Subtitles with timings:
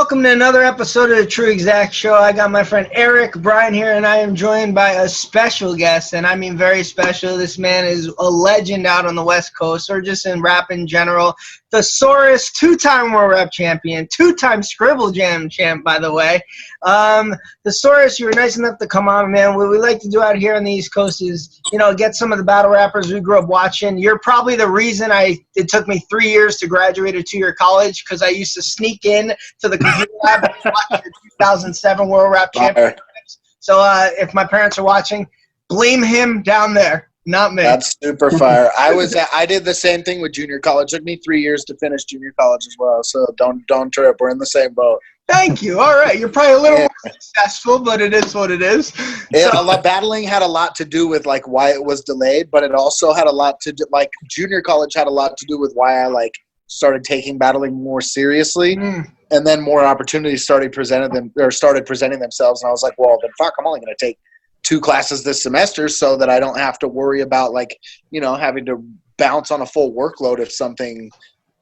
[0.00, 2.14] Welcome to another episode of the True Exact Show.
[2.14, 6.14] I got my friend Eric Bryan here, and I am joined by a special guest,
[6.14, 7.36] and I mean very special.
[7.36, 10.86] This man is a legend out on the West Coast, or just in rap in
[10.86, 11.34] general.
[11.70, 16.40] Thesaurus, two-time World Rap Champion, two-time Scribble Jam champ, by the way.
[16.82, 19.54] Um, Thesaurus, you were nice enough to come on, man.
[19.54, 22.16] What we like to do out here on the East Coast is, you know, get
[22.16, 23.98] some of the battle rappers we grew up watching.
[23.98, 25.38] You're probably the reason I.
[25.54, 29.04] It took me three years to graduate a two-year college because I used to sneak
[29.04, 33.38] in to the computer lab and the 2007 World Rap Championships.
[33.60, 35.26] So uh, if my parents are watching,
[35.68, 37.08] blame him down there.
[37.26, 37.62] Not me.
[37.62, 38.70] That's super fire.
[38.78, 40.92] I was I did the same thing with junior college.
[40.94, 43.02] It took me three years to finish junior college as well.
[43.02, 44.16] So don't don't trip.
[44.18, 44.98] We're in the same boat.
[45.28, 45.78] Thank you.
[45.78, 46.88] All right, you're probably a little Yeah.
[47.04, 48.92] more successful, but it is what it is.
[49.30, 52.00] Yeah, So- a lot, battling had a lot to do with like why it was
[52.02, 55.36] delayed, but it also had a lot to do like junior college had a lot
[55.36, 56.32] to do with why I like
[56.68, 61.86] started taking battling more seriously, Mm, and then more opportunities started presented them or started
[61.86, 64.18] presenting themselves, and I was like, well, then fuck, I'm only going to take
[64.62, 67.76] two classes this semester so that I don't have to worry about like
[68.10, 68.84] you know having to
[69.16, 71.10] bounce on a full workload if something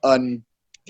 [0.02, 0.42] un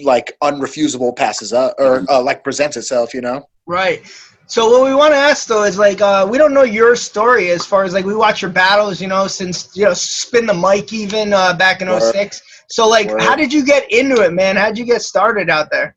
[0.02, 3.48] like unrefusable passes up or uh, like presents itself, you know.
[3.66, 4.02] right.
[4.46, 7.50] So what we want to ask though is like uh, we don't know your story
[7.50, 10.54] as far as like we watch your battles, you know, since you know spin the
[10.54, 12.00] mic even uh, back in Word.
[12.00, 12.40] 06.
[12.70, 13.20] So like, Word.
[13.20, 14.56] how did you get into it, man?
[14.56, 15.96] How did you get started out there?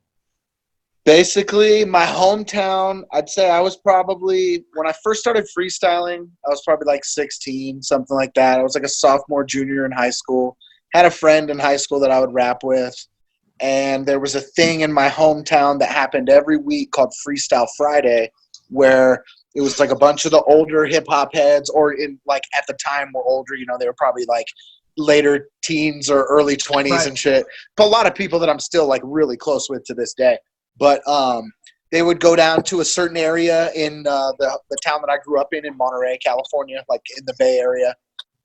[1.04, 6.62] Basically, my hometown, I'd say I was probably, when I first started freestyling, I was
[6.64, 8.60] probably like 16, something like that.
[8.60, 10.56] I was like a sophomore, junior in high school.
[10.94, 12.94] Had a friend in high school that I would rap with.
[13.58, 18.30] And there was a thing in my hometown that happened every week called Freestyle Friday,
[18.68, 19.24] where
[19.56, 22.64] it was like a bunch of the older hip hop heads, or in like at
[22.68, 24.46] the time were older, you know, they were probably like
[24.96, 27.06] later teens or early 20s Right.
[27.08, 27.44] and shit.
[27.76, 30.38] But a lot of people that I'm still like really close with to this day
[30.82, 31.52] but um,
[31.92, 35.18] they would go down to a certain area in uh, the, the town that I
[35.24, 37.94] grew up in in Monterey, California, like in the Bay Area,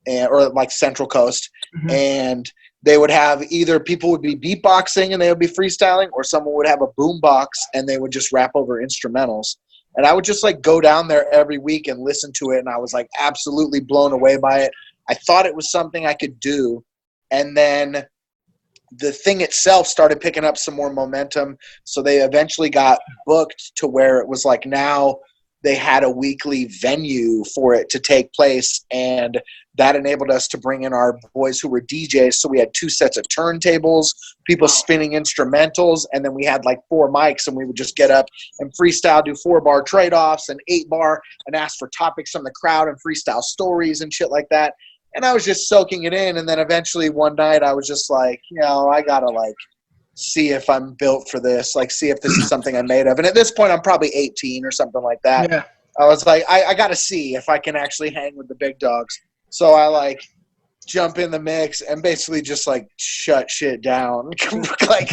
[0.06, 1.90] and, or like Central Coast, Mhm.
[1.90, 2.52] and
[2.84, 6.54] they would have either people would be beatboxing and they would be freestyling, or someone
[6.54, 9.56] would have a boom box and they would just rap over instrumentals.
[9.96, 12.68] And I would just like go down there every week and listen to it, and
[12.68, 14.70] I was like absolutely blown away by it.
[15.10, 16.84] I thought it was something I could do,
[17.32, 18.06] and then
[18.92, 21.56] the thing itself started picking up some more momentum.
[21.84, 25.18] So they eventually got booked to where it was like now
[25.64, 29.40] they had a weekly venue for it to take place and
[29.76, 32.88] that enabled us to bring in our boys who were DJs so we had two
[32.88, 34.08] sets of turntables
[34.46, 38.10] people spinning instrumentals and then we had like four mics and we would just get
[38.10, 38.26] up
[38.60, 42.52] and freestyle do four bar trade-offs and eight bar and ask for topics from the
[42.52, 44.74] crowd and freestyle stories and shit like that
[45.18, 48.08] and I was just soaking it in and then eventually one night I was just
[48.08, 49.54] like you know I gotta like
[50.18, 53.18] see if I'm built for this, like see if this is something I'm made of.
[53.18, 55.50] And at this point, I'm probably 18 or something like that.
[55.50, 55.64] Yeah.
[55.98, 58.54] I was like, I, I got to see if I can actually hang with the
[58.56, 59.18] big dogs.
[59.50, 60.20] So I like
[60.88, 64.30] jump in the mix and basically just like shut shit down,
[64.88, 65.10] like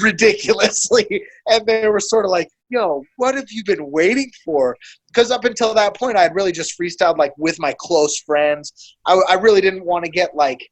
[0.00, 1.22] ridiculously.
[1.46, 4.76] And they were sort of like, yo, what have you been waiting for?
[5.06, 8.96] Because up until that point, I had really just freestyled like with my close friends.
[9.06, 10.68] I, I really didn't want to get like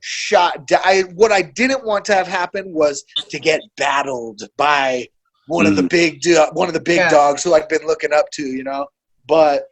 [0.00, 0.66] shot.
[0.66, 5.06] da- I, what I didn't want to have happen was to get battled by
[5.46, 5.90] one of the mm.
[5.90, 7.10] big do- one of the big Yeah.
[7.10, 8.86] dogs who I'd been looking up to, you know.
[9.26, 9.64] But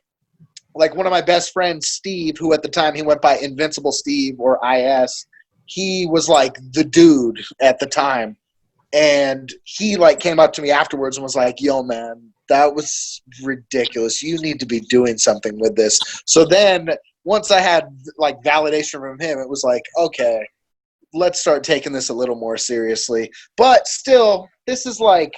[0.78, 3.92] like one of my best friends, Steve, who at the time he went by Invincible
[3.92, 5.26] Steve or IS,
[5.66, 8.36] he was like the dude at the time.
[8.94, 13.20] And he like came up to me afterwards and was like, "Yo, man, that was
[13.42, 14.22] ridiculous.
[14.22, 16.88] You need to be doing something with this." So then
[17.24, 17.84] once I had
[18.16, 20.46] like validation from him, it was like, okay,
[21.12, 23.30] let's start taking this a little more seriously.
[23.58, 25.34] But still, this is like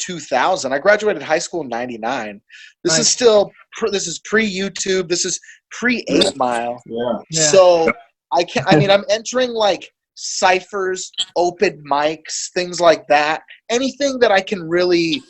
[0.00, 0.72] 2000.
[0.72, 2.40] I graduated high school in 99.
[2.82, 3.00] This Nice.
[3.00, 3.52] is still
[3.92, 5.08] this is pre YouTube.
[5.08, 5.38] This is
[5.70, 6.82] pre 8 Mile.
[6.86, 7.18] Yeah.
[7.30, 7.42] Yeah.
[7.42, 7.92] So
[8.32, 13.42] I can I mean I'm entering like ciphers, open mics, things like that.
[13.70, 15.22] Anything that I can really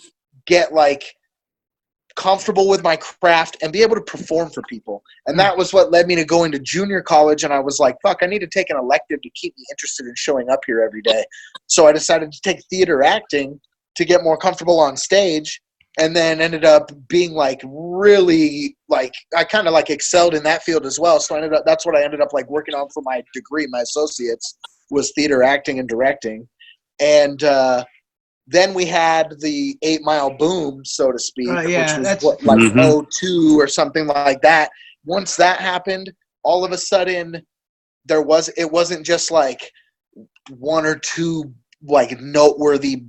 [0.47, 1.05] get like
[2.17, 5.03] comfortable with my craft and be able to perform for people.
[5.27, 7.97] And that was what led me to going to junior college and I was like,
[8.03, 10.83] fuck, I need to take an elective to keep me interested in showing up here
[10.83, 11.25] every day.
[11.67, 13.61] So I decided to take theater acting
[13.97, 15.61] to get more comfortable on stage
[15.99, 20.63] and then ended up being like really like I kind of like excelled in that
[20.63, 21.19] field as well.
[21.21, 23.67] So I ended up that's what I ended up like working on for my degree,
[23.69, 24.57] my associates
[24.91, 26.49] was theater acting and directing.
[27.01, 27.85] And uh
[28.47, 32.45] then we had the eight mile boom, so to speak, Uh, yeah, which was what,
[32.45, 32.81] like Mhm.
[32.85, 34.71] oh two or something like that.
[35.05, 37.43] Once that happened, all of a sudden
[38.07, 39.71] there was it wasn't just like
[40.51, 41.53] one or two
[41.83, 43.05] like noteworthy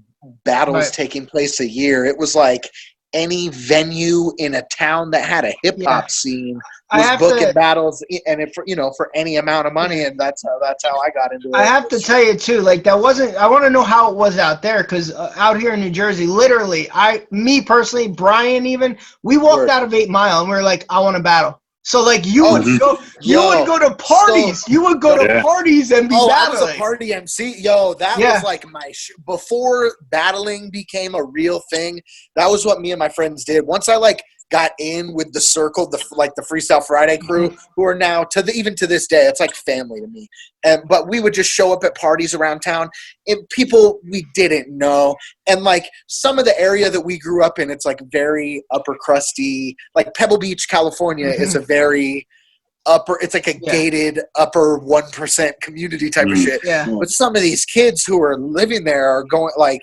[0.45, 0.94] battles Right.
[0.94, 2.06] taking place a year.
[2.06, 2.69] It was like
[3.13, 6.07] any venue in a town that had a hip hop Yeah.
[6.07, 6.59] scene
[6.94, 7.53] was booking to.
[7.53, 10.83] battles, and it for you know for any amount of money, and that's how that's
[10.85, 11.56] how I got into it.
[11.56, 13.35] I have to tell you too, like that wasn't.
[13.35, 15.89] I want to know how it was out there, because uh, out here in New
[15.89, 19.69] Jersey, literally, I, me personally, Brian, even we walked Word.
[19.69, 21.60] out of Eight Mile and we are like, I want to battle.
[21.83, 22.80] So like you Oh, would mhm.
[22.80, 25.42] go, you yo, would go to parties, you would go to Yeah.
[25.42, 26.62] parties and be Oh, I battling.
[26.62, 27.56] was a party MC.
[27.57, 28.33] Yo, that Yeah.
[28.33, 32.00] was like my sh- before battling became a real thing.
[32.36, 33.66] That was what me and my friends did.
[33.66, 37.56] Once I like got in with the circle, the like the Freestyle Friday crew, Mm-hmm.
[37.75, 40.27] who are now to the even to this day, it's like family to me.
[40.63, 42.89] And but we would just show up at parties around town,
[43.27, 45.15] and people we didn't know,
[45.48, 48.95] and like some of the area that we grew up in, it's like very upper
[48.95, 49.75] crusty.
[49.95, 52.27] Like Pebble Beach, California, is a very
[52.86, 53.18] upper.
[53.21, 53.63] It's like a Mm-hmm.
[53.65, 53.71] Yeah.
[53.71, 56.44] gated upper one percent community type of Mm.
[56.45, 56.62] shit.
[56.63, 59.81] yeah, But some of these kids who are living there are going like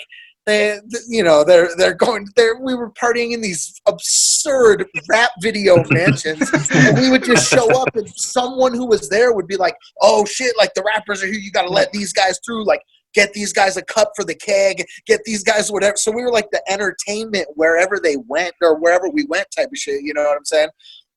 [0.48, 2.26] they, th- you know, they're they're going.
[2.34, 7.80] They're we were partying in these absurd rap video mansions, and we would just show
[7.80, 10.56] up, and someone who was there would be like, "Oh shit!
[10.56, 11.36] Like the rappers are here.
[11.36, 12.64] You got to let these guys through.
[12.64, 12.82] Like."
[13.14, 14.84] Get these guys a cup for the keg.
[15.06, 15.96] Get these guys whatever.
[15.96, 19.78] So we were like the entertainment wherever they went or wherever we went type of
[19.78, 20.02] shit.
[20.02, 20.68] You know what I'm saying?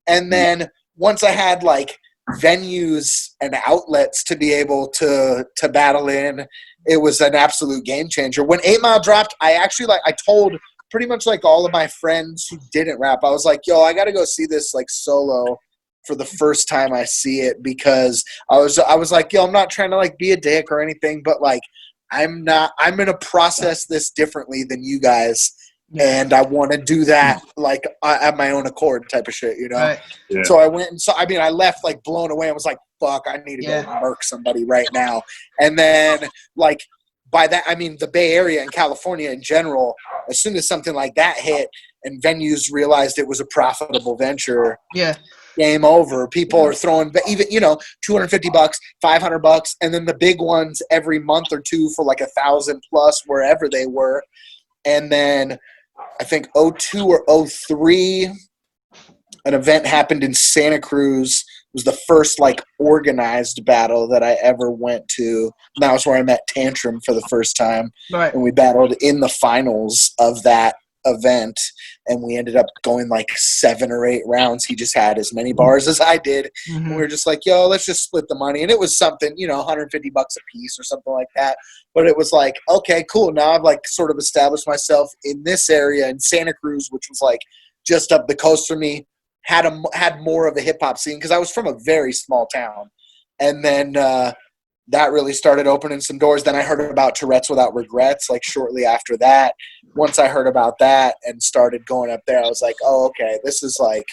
[0.08, 2.00] And then once I had like
[2.40, 6.46] venues and outlets to be able to to battle in
[6.88, 8.44] it was an absolute game changer.
[8.44, 10.54] When eight mile dropped i actually like i told
[10.92, 13.94] pretty much like all of my friends who didn't rap i was like yo i
[13.94, 15.58] gotta go see this like solo
[16.06, 19.54] for the first time i see it because i was i was like yo i'm
[19.54, 21.62] not trying to like be a dick or anything but like
[22.12, 25.54] i'm not i'm gonna process this differently than you guys
[26.00, 29.58] and i want to do that like uh, at my own accord type of shit
[29.58, 30.00] you know right.
[30.30, 30.44] Yeah.
[30.44, 32.48] so I went and so I mean I left like blown away.
[32.48, 33.84] I was like, fuck, I need to Yeah.
[33.84, 35.22] go murk somebody right now.
[35.60, 36.80] And then like
[37.30, 39.96] by that I mean the Bay Area and California in general,
[40.30, 41.68] as soon as something like that hit
[42.06, 45.16] and venues realized it was a profitable venture, yeah,
[45.58, 46.28] game over.
[46.30, 50.82] People are throwing even you know 250 bucks, 500 bucks, and then the big ones
[50.90, 54.24] every month or two for like a thousand plus wherever they were.
[54.86, 55.60] And then
[56.20, 58.32] I think 02 or 03
[59.46, 61.44] an event happened in Santa Cruz.
[61.74, 65.52] It was the first like organized battle that I ever went to.
[65.76, 68.34] And that was where I met Tantrum for the first time right.
[68.34, 70.76] and we battled in the finals of that
[71.06, 71.60] event
[72.08, 74.66] and we ended up going like seven or eight rounds.
[74.66, 76.52] He just had as many bars as i did.
[76.70, 78.62] And we were just like yo let's just split the money.
[78.62, 81.58] And it was something you know 150 bucks a piece or something like that.
[81.94, 83.32] But it was like okay cool.
[83.32, 87.22] Now i've like sort of established myself in this area in santa cruz which was
[87.22, 87.40] like
[87.86, 89.08] just up the coast from me.
[89.44, 92.48] Had a had more of a hip-hop scene because i was from a very small
[92.48, 92.92] town.
[93.40, 94.34] And then uh
[94.88, 96.44] that really started opening some doors.
[96.44, 99.56] Then I heard about Tourette's Without Regrets, like shortly after that.
[99.96, 103.40] Once I heard about that and started going up there, I was like, oh, okay,
[103.44, 104.06] this is like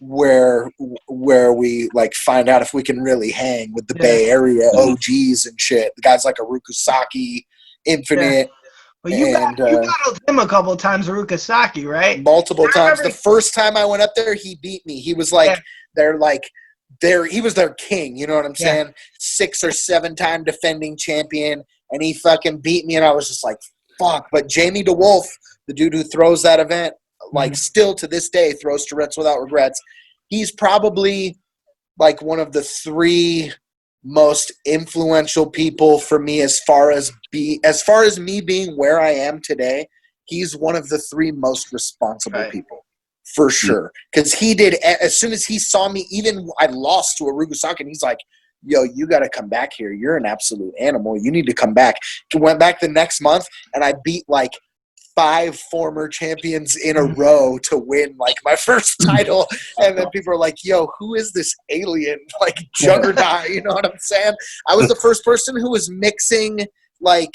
[0.00, 0.70] where
[1.08, 4.02] where we like find out if we can really hang with the Yeah.
[4.02, 4.92] Bay Area Mhm.
[4.92, 5.92] OGs and shit.
[5.96, 7.46] The guys like Aruku Saki,
[7.84, 8.48] Infinite,
[9.04, 12.20] But you, And, got, you uh, battled him a couple of times, Arukasaki, right?
[12.20, 12.98] multiple I times.
[12.98, 15.00] remember- The first time I went up there, he beat me.
[15.00, 15.60] He was like Yeah.
[15.94, 16.50] they're like
[17.00, 18.72] they're he was their king, you know what I'm Yeah.
[18.84, 18.94] saying?
[19.18, 23.44] Six or seven time defending champion, and he fucking beat me, and I was just
[23.44, 23.58] like,
[23.98, 24.28] fuck.
[24.32, 25.26] But Jamie DeWolf,
[25.66, 26.94] the dude who throws that event,
[27.32, 27.56] like Mhm.
[27.56, 29.80] still to this day throws Tourette's without regrets.
[30.28, 31.38] He's probably
[31.98, 33.52] like one of the three
[34.04, 39.00] most influential people for me as far as be as far as me being where
[39.00, 39.88] I am today.
[40.24, 42.52] He's one of the three most responsible Right.
[42.52, 42.84] people
[43.34, 43.50] for hmm.
[43.50, 43.92] sure.
[44.12, 47.84] Because he did as soon as he saw me, even I lost to Arugu Saki,
[47.84, 48.18] and he's like,
[48.64, 49.92] "Yo, you got to come back here.
[49.92, 51.16] You're an absolute animal.
[51.16, 51.96] You need to come back."
[52.34, 54.52] Went back the next month, and I beat like
[55.14, 57.20] five former champions in a hmm.
[57.20, 59.08] row to win like my first hmm.
[59.08, 59.46] title.
[59.78, 63.86] And then people are like, "Yo, who is this alien like juggernaut?" You know what
[63.86, 64.34] I'm saying?
[64.68, 66.60] I was the first person who was mixing
[67.00, 67.30] like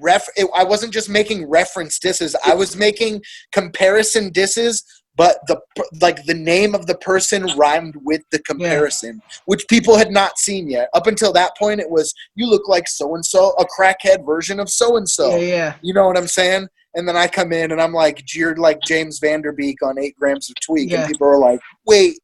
[0.00, 3.20] ref it, i wasn't just making reference disses i was making
[3.52, 4.84] comparison disses
[5.16, 5.60] but the
[6.00, 10.68] like the name of the person rhymed with the comparison which people had not seen
[10.70, 10.88] yet.
[10.94, 14.58] Up until that point it was you look like so and so a crackhead version
[14.58, 15.74] of so and so yeah, yeah.
[15.82, 16.66] you know what i'm saying?
[16.94, 20.48] And then i come in and i'm like jeered like james vanderbeek on eight grams
[20.50, 21.02] of tweak Yeah.
[21.02, 22.18] and people are like wait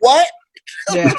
[0.00, 0.28] what
[0.94, 1.12] yeah.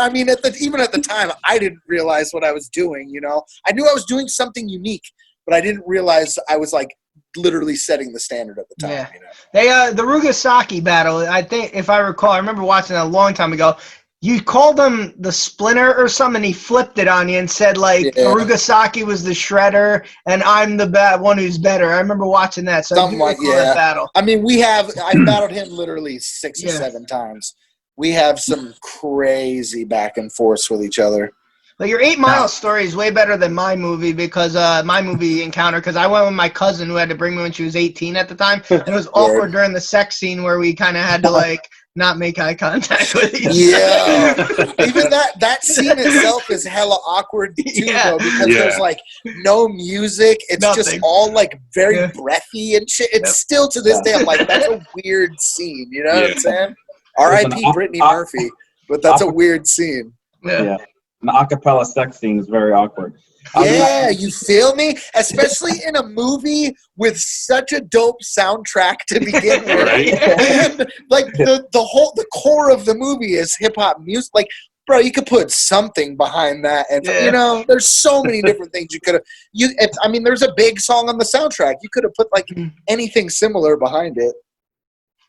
[0.00, 3.08] I mean, at the even at the time, I didn't realize what I was doing.
[3.10, 5.04] You know, I knew I was doing something unique,
[5.46, 6.88] but I didn't realize I was like
[7.36, 8.90] literally setting the standard at the time.
[8.90, 9.08] Yeah.
[9.12, 9.26] You know?
[9.52, 13.08] They uh the Rugasaki battle, I think if I recall, I remember watching that a
[13.08, 13.76] long time ago.
[14.20, 16.36] you called him the splinter or something.
[16.36, 18.24] And he flipped it on you and said like Yeah.
[18.32, 21.92] Arugasaki was the shredder and I'm the bad one who's better.
[21.92, 22.86] I remember watching that.
[22.86, 23.74] So Something like- yeah.
[23.74, 24.08] battle.
[24.14, 27.54] I mean, we have I battled him literally six or seven times.
[27.96, 31.30] We have some crazy back and forths with each other.
[31.76, 35.42] But your Eight Mile story is way better than my movie because uh, my movie
[35.42, 37.74] encounter because I went with my cousin who had to bring me when she was
[37.74, 38.62] 18 at the time.
[38.70, 41.68] And it was awkward during the sex scene where we kind of had to like
[41.96, 43.54] not make eye contact with each other.
[43.56, 44.34] Yeah.
[44.86, 48.10] Even that that scene itself is hella awkward too, Yeah.
[48.12, 48.54] though, because Yeah.
[48.54, 49.00] there's like
[49.42, 50.40] no music.
[50.48, 52.12] It's just all like very Yeah.
[52.14, 53.08] breathy and shit.
[53.12, 53.34] It's Yep.
[53.34, 55.88] still to this day, I'm like, that's a weird scene.
[55.90, 56.74] You know what I'm saying?
[57.18, 57.64] Listen, R.I.P.
[57.66, 58.50] I- Brittany I- Murphy,
[58.88, 60.12] but that's a weird scene.
[60.44, 60.62] Yeah.
[60.62, 60.76] Yeah.
[61.22, 63.14] An acapella sex scene is very awkward.
[63.54, 64.96] I mean, Yeah, you feel me?
[65.14, 69.86] Especially in a movie with such a dope soundtrack to begin with.
[69.88, 70.14] Right?
[70.14, 74.30] And like the, the whole the core of the movie is hip hop music.
[74.34, 74.48] Like,
[74.86, 77.24] bro, you could put something behind that, and Yeah.
[77.24, 79.22] you know, there's so many different things you could have.
[79.52, 81.76] You, if, I mean, there's a big song on the soundtrack.
[81.82, 82.70] You could have put like Mhm.
[82.88, 84.34] anything similar behind it.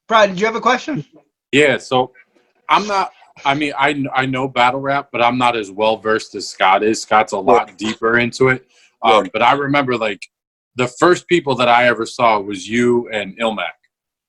[0.10, 1.06] Brian, did you have a question?
[1.56, 2.12] Yeah, so
[2.68, 3.14] I'm not.
[3.46, 6.84] I mean, I I know battle rap, but I'm not as well versed as Scott
[6.84, 7.02] is.
[7.02, 8.68] Scott's a lot deeper into it.
[9.02, 10.20] Um, but I remember like
[10.76, 13.78] the first people that I ever saw was you and Illmac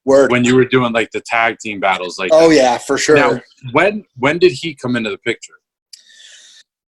[0.04, 0.30] Word.
[0.30, 2.16] when you were doing like the tag team battles.
[2.16, 3.16] Like, oh yeah, for sure.
[3.16, 3.40] now
[3.72, 5.54] when when did he come into the picture?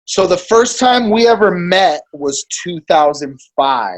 [0.05, 3.97] So the first time we ever met was 2005.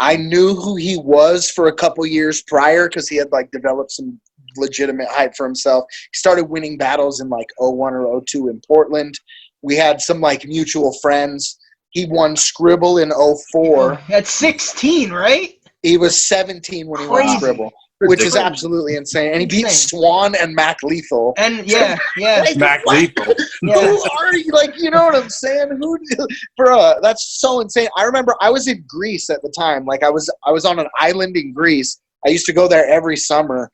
[0.00, 3.92] I knew who he was for a couple years prior because he had like developed
[3.92, 4.20] some
[4.56, 5.84] legitimate hype for himself.
[6.12, 9.14] He started winning battles in like 01 or 02 in Portland.
[9.62, 11.58] We had some like mutual friends.
[11.90, 13.10] He won Scribble in
[13.52, 13.98] 04.
[14.10, 15.54] At 16, right?
[15.82, 19.32] He was 17 when he won Scribble, which is absolutely insane.
[19.32, 19.98] And he beat Insane.
[19.98, 21.34] Swan and Mac Lethal.
[21.36, 22.96] And yeah, yeah, Like, Mac what?
[22.96, 23.34] Lethal.
[23.62, 23.80] yeah.
[23.80, 24.52] Who are you?
[24.52, 25.70] Like, you know what I'm saying?
[25.80, 25.98] Who,
[26.56, 26.94] bro?
[27.02, 27.88] That's so insane.
[27.96, 29.84] I remember I was in Greece at the time.
[29.84, 32.00] Like, I was I was on an island in Greece.
[32.26, 33.70] I used to go there every summer,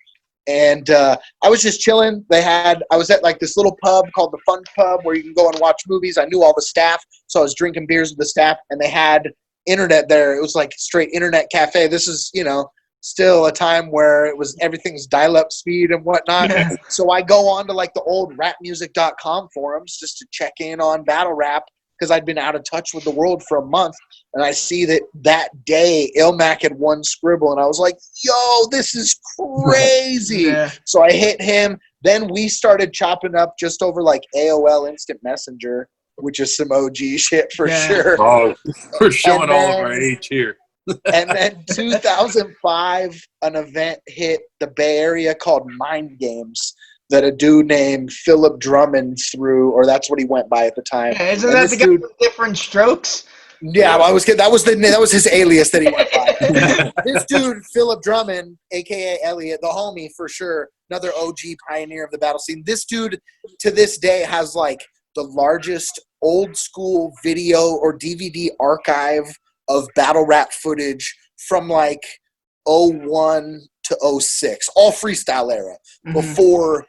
[0.48, 2.24] and uh, I was just chilling.
[2.30, 5.22] They had I was at like this little pub called the Fun Pub where you
[5.22, 6.18] can go and watch movies.
[6.18, 8.88] I knew all the staff, so I was drinking beers with the staff, and they
[8.88, 9.30] had
[9.66, 10.36] internet there.
[10.36, 11.88] It was like straight internet cafe.
[11.88, 12.68] This is you know
[13.00, 16.50] still a time where it was everything's dial up speed and whatnot.
[16.50, 16.70] Yeah.
[16.88, 21.04] So I go on to like the old rapmusic.com forums just to check in on
[21.04, 21.64] battle rap
[21.98, 23.94] because I'd been out of touch with the world for a month.
[24.34, 27.52] And I see that that day Illmac had one Scribble.
[27.52, 30.36] And I was like, yo, this is crazy.
[30.46, 30.70] Yeah.
[30.84, 31.78] So I hit him.
[32.02, 36.96] Then we started chopping up just over like AOL Instant Messenger, which is some OG
[37.16, 37.86] shit for Yeah.
[37.86, 38.16] sure.
[38.20, 38.54] Oh,
[39.00, 40.56] we're showing And all of our age here.
[41.12, 46.74] and then 2005 an event hit the bay area called mind games
[47.10, 50.82] that a dude named philip drummond threw or that's what he went by at the
[50.82, 53.25] time Yeah, isn't And that this the guy dude- with different strokes?
[53.62, 54.36] yeah i was kidding.
[54.38, 58.58] that was the that was his alias that he went by this dude philip drummond
[58.72, 63.18] aka elliot the homie for sure another og pioneer of the battle scene this dude
[63.58, 64.84] to this day has like
[65.14, 69.25] the largest old school video or dvd archive
[69.68, 71.16] of battle rap footage
[71.48, 72.02] from like
[72.66, 76.12] 01 to 06 all freestyle era Mhm.
[76.12, 76.84] before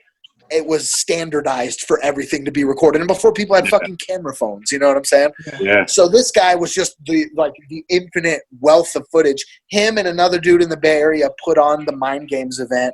[0.52, 3.72] it was standardized for everything to be recorded and before people had Yeah.
[3.72, 5.86] fucking camera phones you know what i'm saying Yeah.
[5.86, 9.44] so this guy was just the like the infinite wealth of footage.
[9.70, 12.94] Him and another dude in the Bay Area put on the Mind Games event.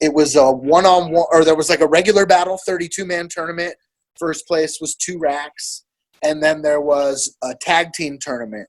[0.00, 3.28] It was a one on one, or there was like a regular battle, 32 man
[3.28, 3.74] tournament.
[4.18, 5.84] First place was two racks.
[6.22, 8.68] And then there was a tag team tournament.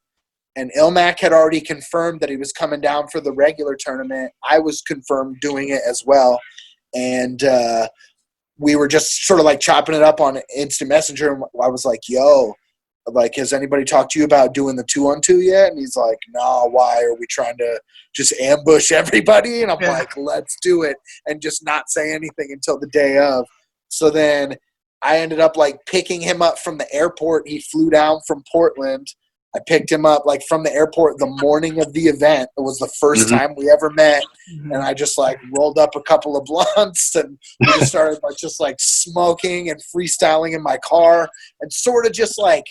[0.56, 4.32] And Illmac had already confirmed that he was coming down for the regular tournament.
[4.44, 6.40] I was confirmed doing it as well.
[6.94, 7.88] And uh,
[8.58, 11.34] we were just sort of like chopping it up on Instant Messenger.
[11.34, 12.54] And I was like, yo,
[13.08, 15.96] like has anybody talked to you about doing the two on two yet and he's
[15.96, 17.80] like nah why are we trying to
[18.16, 19.92] just ambush everybody and i'm Yeah.
[19.92, 23.46] like let's do it and just not say anything until the day of
[23.90, 24.56] so then
[25.02, 29.08] i ended up like picking him up from the airport he flew down from portland
[29.56, 32.78] i picked him up like from the airport the morning of the event it was
[32.80, 33.30] the 1st Mhm.
[33.38, 34.74] time we ever met Mhm.
[34.74, 38.38] and I just like rolled up a couple of blunts and we just started like
[38.38, 41.30] just like smoking and freestyling in my car
[41.62, 42.66] and sort of just like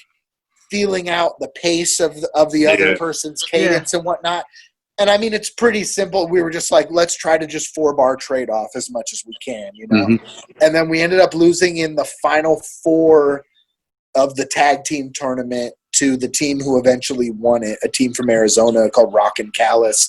[0.71, 4.45] feeling out the pace of the, of the other person's cadence and whatnot.
[4.99, 6.29] And I mean, it's pretty simple.
[6.29, 9.23] We were just like, let's try to just four bar trade off as much as
[9.27, 10.07] we can, you know.
[10.07, 10.21] Mhm.
[10.63, 13.45] And then we ended up losing in the final four
[14.15, 18.31] of the tag team tournament to the team who eventually won it, a team from
[18.31, 20.09] Arizona called Rock and Callus.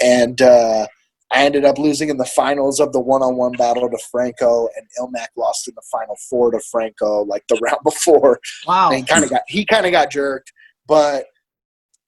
[0.00, 0.86] And uh,
[1.30, 5.28] I ended up losing in the finals of the one-on-one battle to Franco, and Illmac
[5.36, 8.38] lost in the final four to Franco, like the round before.
[8.66, 8.88] Wow.
[8.90, 10.52] And he kind of got he kind of got jerked,
[10.86, 11.26] but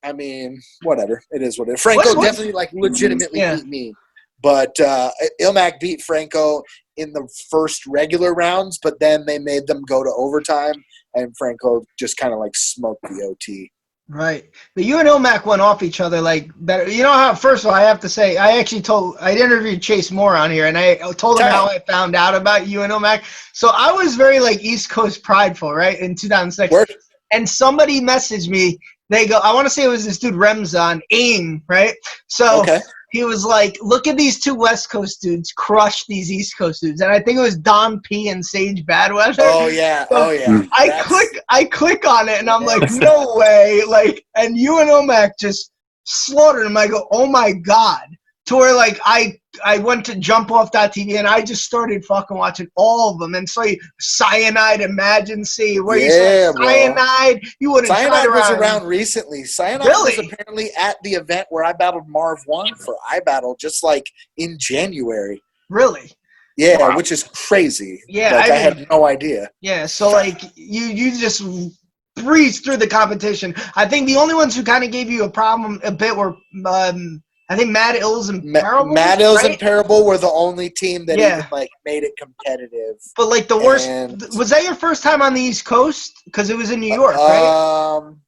[0.02, 1.22] I mean, whatever.
[1.30, 1.80] It is what it is.
[1.82, 3.56] Franco What- what- definitely like legitimately Yeah.
[3.56, 3.94] beat me,
[4.42, 6.62] but uh, Illmac beat Franco
[6.98, 10.74] in the first regular rounds, but then they made them go to overtime,
[11.14, 13.70] and Franco just kind of like smoked the OT.
[14.06, 14.50] Right.
[14.74, 16.90] But you and Omac went off each other like better.
[16.90, 17.34] You know how?
[17.34, 20.50] First of all, I have to say, I actually told I interviewed Chase Moore on
[20.50, 23.24] here, and I told him how I found out about you and Omac.
[23.54, 25.98] So I was very like East Coast prideful, right?
[25.98, 26.92] In 2006, Word.
[27.32, 28.78] and somebody messaged me.
[29.08, 31.94] They go, I want to say it was this dude Remzon AIM, right?
[32.26, 32.80] So Okay.
[33.14, 37.00] He was like, "Look at these two West Coast dudes crush these East Coast dudes,"
[37.00, 39.36] and I think it was Don P and Sage Badweather.
[39.38, 40.04] Oh yeah.
[40.10, 40.46] Oh yeah.
[40.46, 40.68] Hmm.
[40.72, 43.82] I That's- click I click on it and I'm like, no way.
[43.86, 45.70] Like and you and Omac just
[46.02, 46.76] slaughtered him.
[46.76, 48.04] I go, oh my god.
[48.46, 52.04] To where like I I went to jump off that TV and I just started
[52.04, 56.66] fucking watching all of them and so you cyanide Emergency where you Yeah, said bro.
[56.66, 59.44] cyanide you wouldn't Cyanide was around recently.
[59.44, 60.16] Cyanide Really?
[60.18, 64.06] was apparently at the event where I battled Marv One for I Battle just like
[64.36, 65.40] in January.
[65.70, 66.12] Really?
[66.56, 66.96] Yeah, Wow.
[66.96, 68.02] which is crazy.
[68.08, 69.50] Yeah, like, I I, had no idea.
[69.60, 71.42] Yeah, so like you you just
[72.16, 73.54] breezed through the competition.
[73.74, 76.36] I think the only ones who kind of gave you a problem a bit were
[76.66, 77.22] um
[77.54, 78.92] I think Mad Ills and Ma- Parable.
[78.92, 79.52] Mad Ills right?
[79.52, 81.38] and Parable were the only team that Yeah.
[81.38, 82.96] even like made it competitive.
[83.16, 86.12] But like the worst And- was that your first time on the East Coast?
[86.24, 87.96] Because it was in New York, right?
[87.96, 88.20] Um,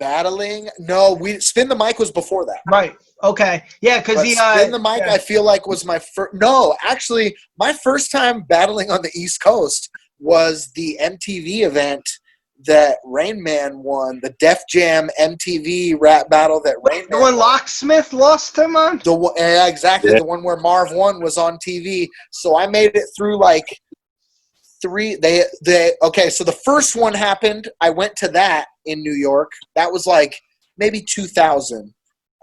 [0.00, 0.70] battling?
[0.78, 2.60] No, we Spin the Mic was before that.
[2.70, 2.96] Right.
[3.22, 3.62] Okay.
[3.82, 5.12] Yeah, because the uh, Spin the Mic, yeah.
[5.12, 6.32] I feel like was my first.
[6.32, 12.08] No, actually, my first time battling on the East Coast was the MTV event
[12.66, 17.32] that Rain Man won, the Def Jam MTV rap battle that Rain the Man one
[17.32, 17.40] won.
[17.40, 19.00] Locksmith lost him on.
[19.04, 20.18] The one, yeah, exactly Yeah.
[20.18, 22.08] the one where Marv one was on TV.
[22.30, 23.64] So I made it through like
[24.80, 25.14] three.
[25.16, 26.30] They they okay.
[26.30, 27.68] So the first one happened.
[27.80, 29.50] I went to that in New York.
[29.76, 30.38] That was like
[30.76, 31.94] maybe two thousand.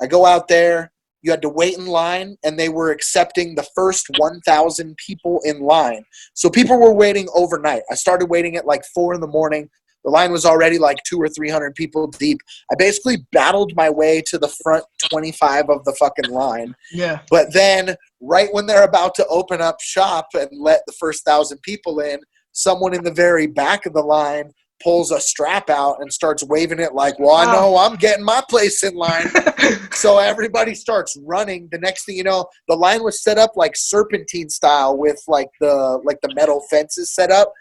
[0.02, 0.92] I go out there.
[1.22, 5.42] You had to wait in line, and they were accepting the first one thousand people
[5.44, 6.04] in line.
[6.34, 7.84] So people were waiting overnight.
[7.92, 9.70] I started waiting at like four in the morning.
[10.06, 12.40] The line was already like two or three hundred people deep.
[12.72, 16.76] I basically battled my way to the front twenty-five of the fucking line.
[16.92, 17.22] Yeah.
[17.30, 21.62] But then, right when they're about to open up shop and let the first thousand
[21.64, 22.20] people in,
[22.52, 26.80] someone in the very back of the line pulls a strap out and starts waving
[26.80, 29.30] it like, "Well, I know I'm getting my place in line."
[29.92, 31.68] so everybody starts running.
[31.72, 35.50] The next thing you know, the line was set up like serpentine style with like
[35.60, 37.52] the like the metal fences set up.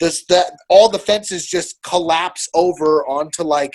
[0.00, 3.74] This that all the fences just collapse over onto like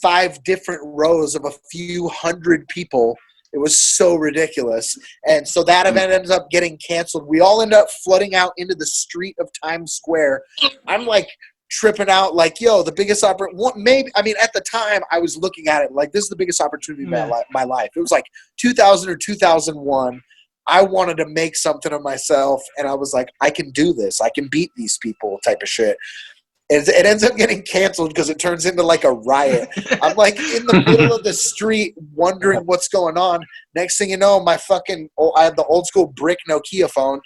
[0.00, 3.16] five different rows of a few hundred people.
[3.52, 4.96] It was so ridiculous.
[5.26, 7.26] And so that event ends up getting canceled.
[7.28, 10.42] We all end up flooding out into the street of Times Square.
[10.86, 11.28] I'm like
[11.70, 13.72] tripping out, like, yo, the biggest opportunity.
[13.76, 16.36] Maybe, I mean, at the time, I was looking at it like, this is the
[16.36, 17.32] biggest opportunity of my, hmm.
[17.32, 17.90] li- my life.
[17.96, 18.26] It was like
[18.58, 20.22] 2000 or 2001.
[20.68, 24.20] I wanted to make something of myself, and I was like, I can do this.
[24.20, 25.96] I can beat these people, type of shit.
[26.68, 29.68] It, it ends up getting canceled because it turns into like a riot.
[30.02, 33.44] I'm like in the middle of the street wondering what's going on.
[33.74, 37.20] Next thing you know, my fucking oh, I have the old school brick Nokia phone.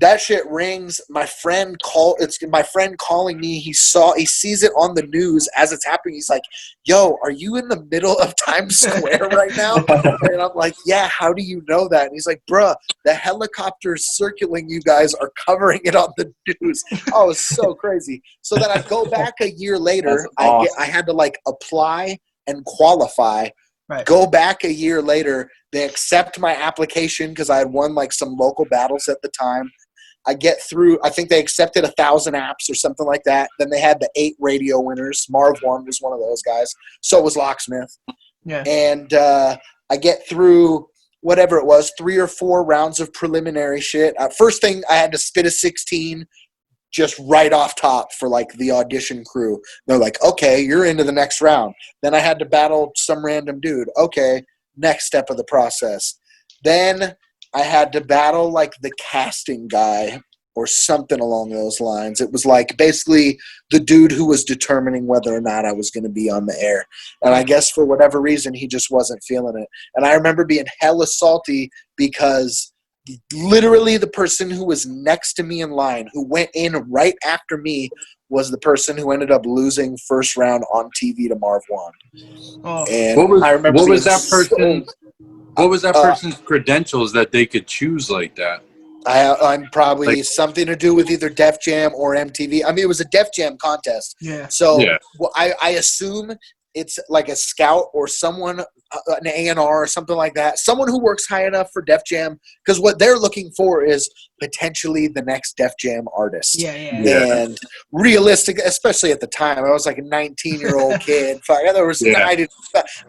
[0.00, 1.00] That shit rings.
[1.08, 3.58] My friend call it's my friend calling me.
[3.58, 6.14] He saw he sees it on the news as it's happening.
[6.14, 6.42] He's like,
[6.84, 9.76] "Yo, are you in the middle of Times Square right now?"
[10.22, 14.06] And I'm like, "Yeah, how do you know that?" And he's like, "Bruh, the helicopters
[14.14, 16.82] circling you guys are covering it on the news."
[17.12, 18.22] Oh, it's so crazy.
[18.42, 20.16] So then I go back a year later.
[20.16, 20.72] That's I get.
[20.78, 23.48] I had to like apply and qualify.
[23.88, 24.04] Right.
[24.04, 25.50] Go back a year later.
[25.72, 29.70] They accept my application because I had won like some local battles at the time.
[30.26, 30.98] I get through.
[31.02, 33.48] I think they accepted a thousand apps or something like that.
[33.58, 35.26] Then they had the eight radio winners.
[35.30, 36.72] Marv one was one of those guys.
[37.02, 37.96] So was Locksmith
[38.44, 38.62] Yeah.
[38.66, 39.56] and uh,
[39.90, 40.86] I get through
[41.20, 44.14] whatever it was, three or four rounds of preliminary shit.
[44.20, 46.26] Uh, first thing, I had to spit a 16
[46.92, 49.60] just right off top for like the audition crew.
[49.86, 51.74] They're like, okay, you're into the next round.
[52.02, 53.88] Then I had to battle some random dude.
[53.96, 54.42] Okay,
[54.76, 56.18] next step of the process.
[56.64, 57.14] Then
[57.54, 60.20] I had to battle like the casting guy
[60.54, 62.20] or something along those lines.
[62.20, 63.38] It was like basically
[63.70, 66.60] the dude who was determining whether or not I was going to be on the
[66.60, 66.84] air.
[67.22, 69.68] And I guess for whatever reason, he just wasn't feeling it.
[69.94, 72.72] And I remember being hella salty because
[73.32, 77.56] literally the person who was next to me in line, who went in right after
[77.56, 77.88] me,
[78.28, 81.92] was the person who ended up losing first round on TV to Marv One.
[82.64, 82.84] Oh.
[82.90, 84.86] And What was I remember what was being that so- person?
[85.58, 88.62] What was that Uh, person's credentials that they could choose like that?
[89.06, 92.64] I, I'm probably Like- something to do with either Def Jam or MTV.
[92.64, 94.46] I mean, it was a Def Jam contest, Yeah.
[94.48, 94.98] so Yeah.
[95.18, 96.36] well, I, I assume
[96.74, 98.64] it's like a scout or someone, uh,
[99.08, 100.58] an A and R or something like that.
[100.58, 104.08] Someone who works high enough for Def Jam because what they're looking for is
[104.40, 106.60] potentially the next Def Jam artist.
[106.60, 107.02] Yeah, yeah.
[107.02, 107.36] Yeah.
[107.44, 107.58] And
[107.92, 111.40] realistic, especially at the time, I was like a 19 year old kid.
[111.44, 112.26] Fuck, there was, Yeah.
[112.26, 112.52] I didn't,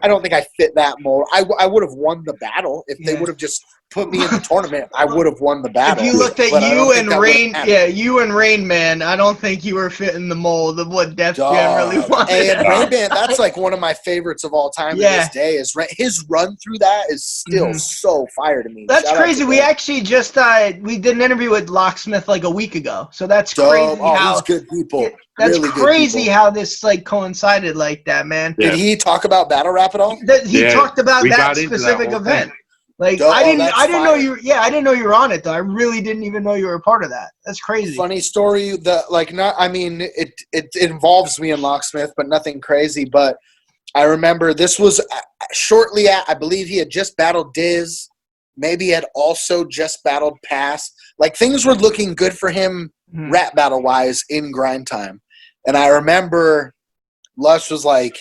[0.02, 1.28] I don't think I fit that mold.
[1.32, 4.30] I, I would have won the battle if they would have just put me in
[4.30, 4.88] the tournament.
[4.94, 6.04] I would have won the battle.
[6.04, 9.02] If you looked at but I don't you and Rain, yeah, you and Rain Man,
[9.02, 12.10] I don't think you were fitting the mold of what Def Jam really Dog.
[12.10, 12.50] wanted.
[12.50, 14.96] And Rain Man, that's like one of my favorites of all time.
[14.96, 15.18] To Yeah.
[15.18, 17.80] this day is his run through that is still Mhm.
[17.80, 18.86] so fire to me.
[18.88, 19.44] That's Shout crazy.
[19.44, 23.08] We actually just uh we did an interview with Locksmith like a week ago.
[23.12, 23.70] So that's Dope.
[23.70, 25.10] crazy Oh, how he's good people.
[25.38, 28.54] that's really crazy how this like coincided like that, man.
[28.58, 28.70] Yeah.
[28.70, 30.16] Did he talk about battle rap at all?
[30.26, 32.50] That he Yeah, talked about we that got into that specific event.
[32.50, 32.56] thing.
[33.00, 33.34] Like Dope.
[33.34, 34.20] I didn't I didn't know fire.
[34.20, 35.54] you yeah, I didn't know you were on it though.
[35.54, 37.30] I really didn't even know you were a part of that.
[37.46, 37.96] That's crazy.
[37.96, 38.76] Funny story.
[38.76, 39.54] The like not.
[39.58, 43.06] I mean, it, it involves me and Locksmith, but nothing crazy.
[43.06, 43.38] But
[43.94, 45.20] I remember this was uh,
[45.52, 46.28] shortly at.
[46.28, 48.06] I believe he had just battled Diz.
[48.58, 50.92] Maybe had also just battled Pass.
[51.18, 53.32] Like things were looking good for him Mhm.
[53.32, 55.20] rap battle wise in grind time.
[55.66, 56.74] And I remember
[57.36, 58.16] Lush was like,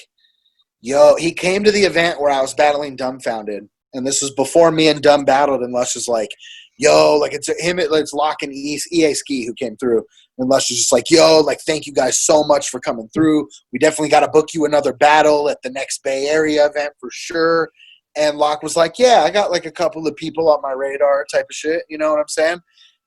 [0.81, 3.67] yo, he came to the event where I was battling Dumbfounded.
[3.93, 5.61] And this was before me and Dumb battled.
[5.61, 6.29] And Lush was like,
[6.77, 10.03] yo, like it's him, it's Lock and E- EA Ski who came through.
[10.37, 13.47] And Lush was just like, yo, like thank you guys so much for coming through.
[13.73, 17.09] We definitely got to book you another battle at the next Bay Area event for
[17.11, 17.69] sure.
[18.15, 21.25] And Locke was like, yeah, I got like a couple of people on my radar
[21.31, 21.83] type of shit.
[21.89, 22.59] You know what I'm saying?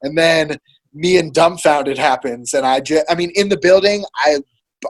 [0.02, 0.58] And then
[0.94, 4.38] me and dumbfounded happens and i just i mean in the building i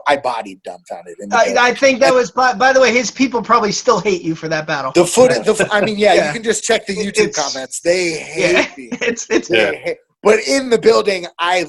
[0.07, 1.35] i bodied dumbfounded in the.
[1.35, 4.35] I, I think that was by, by the way, his people probably still hate you
[4.35, 4.91] for that battle.
[4.93, 6.27] the foot the, i mean yeah, Yeah.
[6.27, 8.71] you can just check the youtube It's- comments they hate Yeah.
[8.77, 9.79] me It's it's They Yeah.
[9.79, 11.65] hate- but in the building i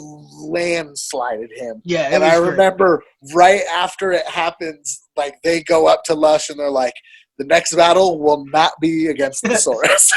[0.49, 2.51] landslided him yeah, and was i great.
[2.51, 3.03] remember
[3.35, 6.95] right after it happens like they go up to lush and they're like
[7.39, 10.13] the next battle will not be against the Saurus.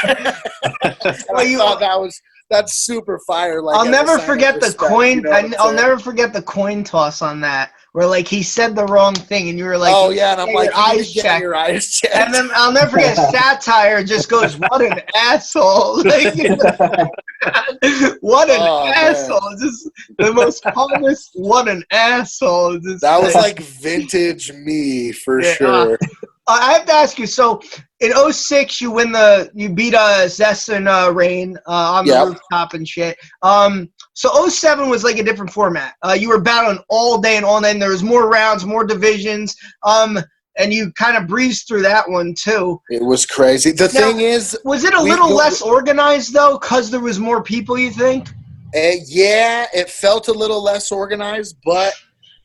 [1.28, 3.60] Well, I you- thought that was that's super fire.
[3.60, 5.16] Like I'll never sign of forget the respect, coin.
[5.16, 5.74] you know I, will saying?
[5.76, 9.58] never forget the coin toss on that, where like he said the wrong thing, and
[9.58, 11.90] you were like, oh yeah, and I'm like, your you need eyes checked." your eyes
[11.90, 12.14] checked.
[12.14, 16.32] And then I'll never forget satire just goes, "What an asshole!" Like,
[18.20, 18.94] what an Oh, man.
[18.94, 19.56] asshole!
[19.60, 21.30] Just the most calmest.
[21.34, 22.78] What an asshole!
[22.78, 25.54] Just that was like vintage me for Yeah.
[25.54, 25.98] sure.
[26.46, 27.26] I have to ask you.
[27.26, 27.60] So
[28.00, 32.12] in 06, you win the you beat uh Zest and uh, Rain uh, on the
[32.12, 32.26] Yep.
[32.28, 33.16] rooftop and shit.
[33.42, 35.94] Um, so 07 was like a different format.
[36.02, 37.70] Uh, you were battling all day and all night.
[37.70, 39.56] And there was more rounds, more divisions.
[39.84, 40.18] Um,
[40.58, 42.80] and you kind of breezed through that one too.
[42.90, 43.70] It was crazy.
[43.72, 47.00] The Now- thing is, Was it a We- little we- less organized though, cause there
[47.00, 47.78] was more people?
[47.78, 48.28] You think?
[48.76, 51.94] uh, yeah, it felt a little less organized, but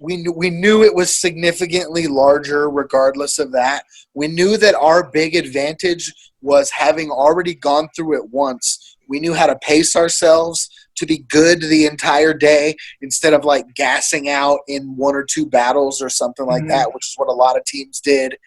[0.04, 2.70] we knew, we knew it was significantly larger.
[2.70, 8.30] Regardless of that, we knew that our big advantage was having already gone through it
[8.30, 8.98] once.
[9.08, 13.66] We knew how to pace ourselves to be good the entire day instead of like
[13.76, 16.70] gassing out in one or two battles or something like Mhm.
[16.70, 18.38] that, which is what a lot of teams did.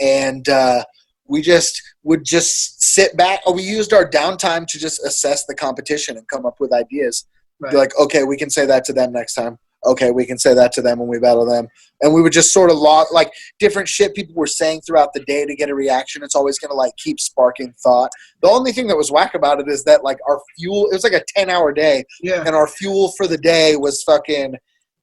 [0.00, 0.84] And uh,
[1.26, 3.40] we just would just sit back.
[3.46, 7.26] Or we used our downtime to just assess the competition and come up with ideas.
[7.70, 9.58] Be like, okay, we can say that to them next time.
[9.84, 11.66] Okay, we can say that to them when we battle them.
[12.00, 15.24] And we would just sort of log like different shit people were saying throughout the
[15.24, 16.22] day to get a reaction.
[16.22, 18.10] It's always gonna like keep sparking thought.
[18.42, 21.04] The only thing that was whack about it is that like our fuel it was
[21.04, 22.44] like a ten hour day Yeah.
[22.46, 24.54] and our fuel for the day was fucking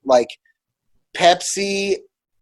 [0.05, 0.27] like
[1.15, 1.97] Pepsi,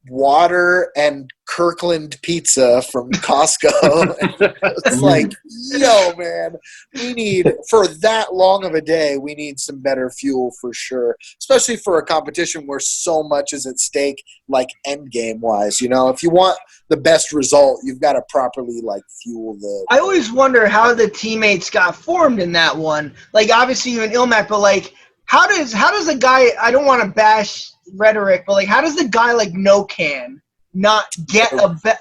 [0.10, 4.16] water, and Kirkland pizza from Costco.
[4.20, 5.02] it's mm.
[5.02, 5.32] like,
[5.72, 6.58] yo, man,
[6.94, 11.16] we need for that long of a day, we need some better fuel for sure.
[11.40, 15.82] Especially for a competition where so much is at stake, like end game wise.
[15.82, 19.86] You know, if you want the best result, you've got to properly like fuel the.
[19.90, 23.14] I always wonder how the teammates got formed in that one.
[23.34, 24.94] Like obviously you and Ilmac, but like
[25.28, 28.82] how does how does a guy I don't want to bash rhetoric, but like how
[28.82, 30.42] does the guy like no can
[30.74, 32.00] not get a bet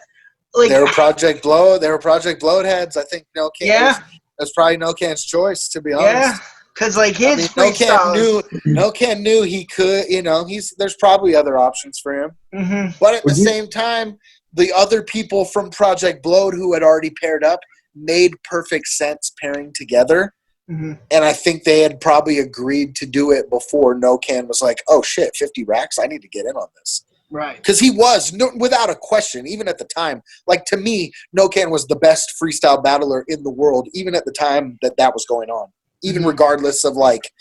[0.54, 1.78] like they were Project Blow.
[1.78, 2.96] They were Project Bloatheads.
[2.96, 3.68] I think No Can.
[3.68, 3.98] Yeah.
[4.38, 6.12] That's probably No Can's choice, to be honest.
[6.12, 6.38] yeah,
[6.74, 10.06] because like I his mean, no Can knew no Can knew he could.
[10.08, 13.68] You know, he's there's probably other options for him, hmm but at the you- same
[13.68, 14.18] time,
[14.54, 17.60] the other people from Project Blowed who had already paired up
[17.94, 20.34] made perfect sense pairing together.
[20.68, 24.60] Hmm And I think they had probably agreed to do it before No Can was
[24.62, 25.98] like, "Oh shit, fifty racks!
[25.98, 27.56] I need to get in on this." Right.
[27.56, 30.22] because he was no, without a question, even at the time.
[30.46, 34.30] Like to me, Nokan was the best freestyle battler in the world, even at the
[34.32, 35.68] time that that was going on.
[36.04, 36.28] Even Mhm.
[36.28, 37.32] regardless of like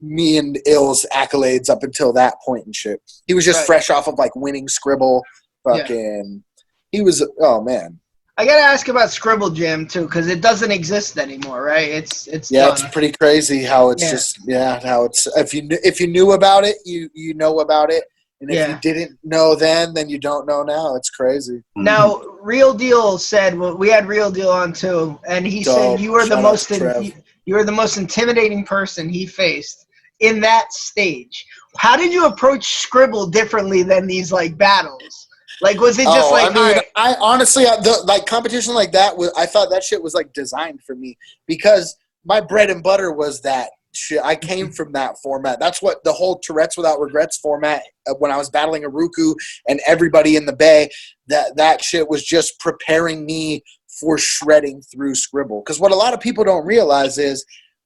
[0.00, 3.66] me and Ill's accolades up until that point and shit, he was just Right.
[3.66, 5.22] fresh off of like winning Scribble.
[5.66, 5.78] Yeah.
[5.78, 6.44] Fucking,
[6.92, 7.26] he was.
[7.40, 7.98] Oh man,
[8.36, 11.88] I gotta ask about Scribble Jam too, because it doesn't exist anymore, right?
[11.88, 12.72] It's it's yeah, done.
[12.72, 14.10] it's pretty crazy how it's Yeah.
[14.10, 17.92] just yeah how it's if you if you knew about it, you you know about
[17.92, 18.04] it.
[18.40, 18.70] And if Yeah.
[18.70, 20.96] you didn't know then, then you don't know now.
[20.96, 21.58] It's crazy.
[21.58, 21.84] Mm-hmm.
[21.84, 25.74] Now, Real Deal said well, we had Real Deal on too, and he Dope.
[25.76, 27.12] said you were the most to Trev.
[27.46, 29.86] you were the most intimidating person he faced
[30.20, 31.46] in that stage.
[31.76, 35.23] How did you approach Scribble differently than these like battles?
[35.60, 38.92] Like, was it just oh, like I mean, I honestly, I, the, like competition like
[38.92, 42.82] that was, I thought that shit was like designed for me because my bread and
[42.82, 44.20] butter was that shit.
[44.22, 45.60] I came from that format.
[45.60, 47.82] That's what the whole Tourette's without regrets format.
[48.08, 49.34] Uh, when I was battling Aruku
[49.68, 50.90] and everybody in the Bay,
[51.28, 53.62] that that shit was just preparing me
[54.00, 55.60] for shredding through Scribble.
[55.60, 57.44] Because what a lot of people don't realize is,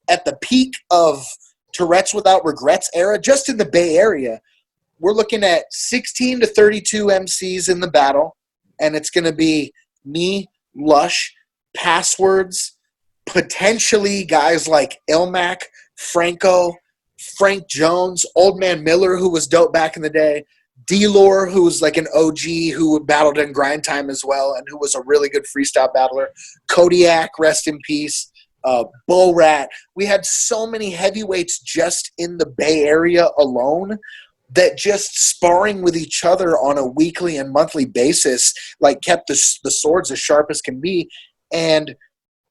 [0.08, 1.22] at the peak of
[1.74, 4.40] Tourette's without regrets era, just in the Bay Area,
[5.00, 8.36] we're looking at 16 to 32 MCs in the battle,
[8.80, 9.72] and it's going to be
[10.04, 11.34] me, Lush,
[11.76, 12.76] Passwords,
[13.26, 15.62] potentially guys like Illmac,
[15.96, 16.74] Franco,
[17.36, 20.44] Frank Jones, Old Man Miller, who was dope back in the day,
[20.86, 22.40] D-Lore, who was like an OG
[22.74, 26.30] who battled in grind time as well, and who was a really good freestyle battler,
[26.68, 28.30] Kodiak, rest in peace,
[28.64, 29.68] uh, Bull Rat.
[29.94, 33.98] We had so many heavyweights just in the Bay Area alone
[34.50, 39.38] that just sparring with each other on a weekly and monthly basis like kept the,
[39.64, 41.08] the swords as sharp as can be.
[41.52, 41.94] And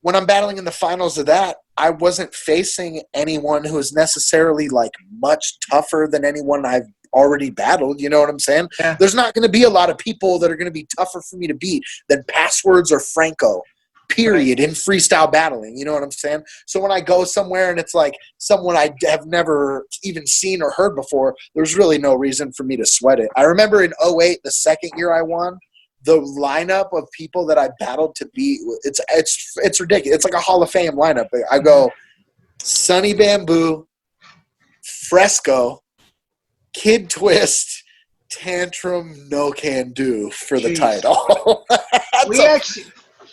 [0.02, 4.70] when i'm battling in the finals of that i wasn't facing anyone who is necessarily
[4.70, 8.68] like much tougher than anyone i've already battled you know what i'm saying?
[8.80, 8.96] Yeah.
[9.00, 11.22] there's not going to be a lot of people that are going to be tougher
[11.22, 13.62] for me to beat than passwords or franco
[14.10, 16.44] period in freestyle battling you know what i'm saying?
[16.66, 20.72] So when i go somewhere and it's like someone i have never even seen or
[20.72, 23.30] heard before there's really no reason for me to sweat it.
[23.36, 25.58] I remember in 08 the second year i won
[26.04, 30.16] the lineup of people that i battled to beat it's it's it's ridiculous.
[30.16, 31.28] It's like a hall of fame lineup.
[31.52, 32.64] I go mm-hmm.
[32.64, 33.88] sunny bamboo
[34.84, 35.84] fresco
[36.74, 37.84] kid twist
[38.30, 40.78] tantrum Nocando for the Jeez.
[40.78, 41.66] title.
[42.28, 42.86] We a, actually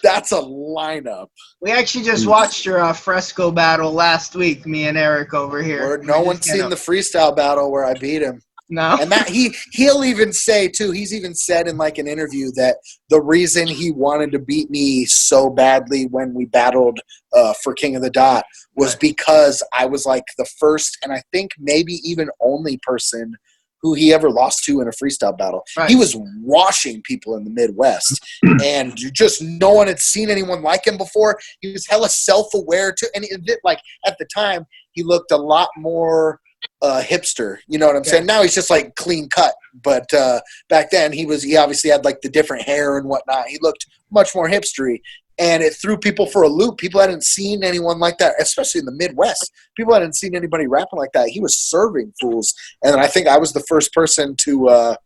[0.05, 1.27] that's a lineup
[1.63, 5.99] we actually just watched your uh, fresco battle last week, me and Eric over here.
[6.05, 8.41] No one's seen up- the freestyle battle where I beat him.
[8.69, 8.99] no.
[9.01, 12.77] And that he he'll even say too, he's even said in like an interview that
[13.09, 16.99] the reason he wanted to beat me so badly when we battled
[17.33, 18.45] uh, for King of the Dot
[18.77, 19.01] was Right.
[19.01, 23.37] because I was like the first and I think maybe even only person
[23.85, 25.63] who he ever lost to in a freestyle battle.
[25.77, 25.91] Right.
[25.91, 28.19] He was washing people in the Midwest,
[28.65, 31.39] and just no one had seen anyone like him before.
[31.61, 35.69] He was hella self-aware too, and it, like at the time, he looked a lot
[35.77, 36.41] more
[36.81, 37.59] uh, hipster.
[37.69, 38.11] You know what I'm Yeah.
[38.13, 38.27] saying?
[38.27, 42.07] Now he's just like clean cut, but uh, back then he was he obviously had
[42.07, 43.49] like the different hair and whatnot.
[43.49, 45.01] He looked much more hipstery.
[45.39, 46.79] And it threw people for a loop.
[46.79, 49.51] People hadn't seen anyone like that, especially in the Midwest.
[49.77, 51.29] People hadn't seen anybody rapping like that.
[51.29, 54.97] He was serving fools, and I think I was the first person to uh,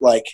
[0.00, 0.24] like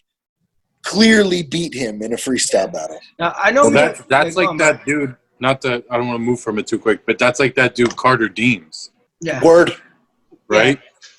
[0.83, 2.99] clearly beat him in a freestyle battle.
[3.19, 5.17] Now, I know Well, me- that's that's go like on, that dude.
[5.41, 7.75] Not that I don't want to move from it too quick, but that's like that
[7.75, 8.91] dude Carter Deems,
[9.21, 9.43] Yeah.
[9.43, 9.73] Word.
[10.49, 10.79] right?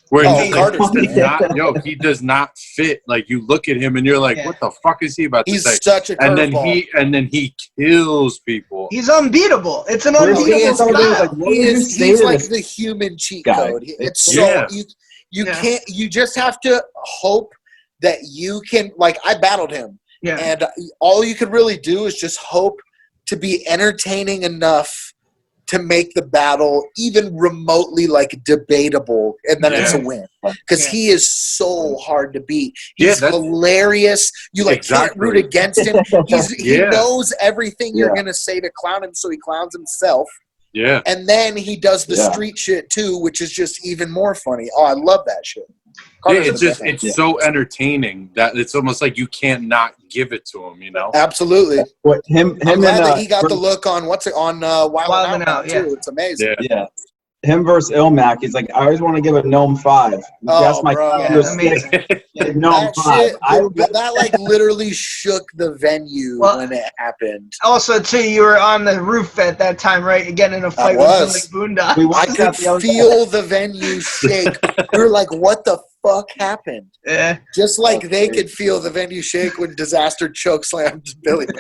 [0.09, 3.01] Where Oh, he Carter's like, does not, yo, he does not fit.
[3.07, 4.45] Like you look at him and you're like, Yeah.
[4.47, 5.77] what the fuck is he about to He's say?
[5.81, 6.73] such a And then curveball.
[6.73, 8.87] he and then he kills people.
[8.91, 9.85] He's unbeatable.
[9.87, 11.35] It's an Where he unbeatable is- style.
[11.37, 13.71] like, he is he's like the human cheat guy?
[13.71, 13.83] code.
[13.85, 14.67] It's so Yeah.
[14.69, 14.83] you
[15.31, 15.59] you Yeah.
[15.61, 17.51] can't you just have to hope
[18.01, 20.37] that you can like I battled him yeah.
[20.37, 20.63] and
[20.99, 22.79] all you could really do is just hope
[23.27, 25.13] to be entertaining enough
[25.67, 30.25] to make the battle even remotely like debatable and then it's a win.
[30.43, 30.91] Because Yeah.
[30.91, 32.73] he is so hard to beat.
[32.95, 34.31] He's that's- hilarious.
[34.53, 35.97] You like can't root against him.
[36.27, 40.27] He's, he knows everything you're gonna say to clown him so he clowns himself.
[40.73, 41.01] Yeah.
[41.05, 42.31] and then he does the Yeah.
[42.33, 44.69] street shit too which is just even more funny.
[44.75, 45.63] Oh i love that shit.
[45.69, 45.84] Yeah,
[46.23, 47.11] Carter's it's just it's Yeah.
[47.11, 51.11] so entertaining that it's almost like you can't not give it to him, you know?
[51.13, 54.25] absolutely What him i'm him glad and that uh, he got the look on what's
[54.27, 55.81] it on uh wild, Wild and and out, Out, now, yeah.
[55.83, 56.67] too it's amazing Yeah.
[56.69, 56.85] yeah.
[57.45, 58.37] Him versus Illmac.
[58.41, 60.19] He's like, I always want to give a gnome five.
[60.47, 61.17] Oh, That's my bro.
[61.19, 61.91] Yeah, you're amazing.
[62.59, 63.29] Gnome that five.
[63.29, 68.29] shit I that, that, like literally shook the venue Well- when it happened Also, too,
[68.29, 70.27] you were on the roof at that time, right?
[70.27, 71.97] Again in a fight with Billy Boondock.
[71.97, 72.87] we I could that the other day.
[72.87, 74.57] feel the venue shake.
[74.91, 76.91] we were like, "What the fuck happened?
[77.05, 77.39] Yeah.
[77.55, 81.47] Just like they could feel the venue shake when Disaster choke slammed Billy.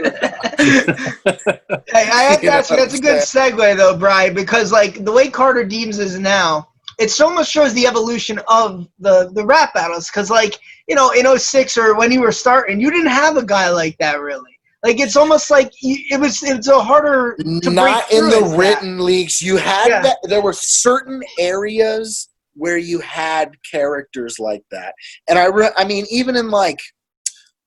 [1.87, 5.11] Hey, I have to ask you, that's a good segue though, Brian, because like the
[5.11, 6.67] way Carter Deems is now,
[6.99, 10.09] it so much shows the evolution of the the rap battles.
[10.09, 13.45] Because like you know, in 06 or when you were starting, you didn't have a
[13.45, 14.51] guy like that really.
[14.83, 18.51] Like it's almost like it was it's a harder to Not break in the as
[18.51, 18.57] that.
[18.57, 19.41] written leagues.
[19.41, 20.01] You had Yeah.
[20.01, 20.17] that.
[20.23, 24.93] There were certain areas where you had characters like that,
[25.29, 25.45] and I.
[25.45, 26.79] Re- I mean, even in like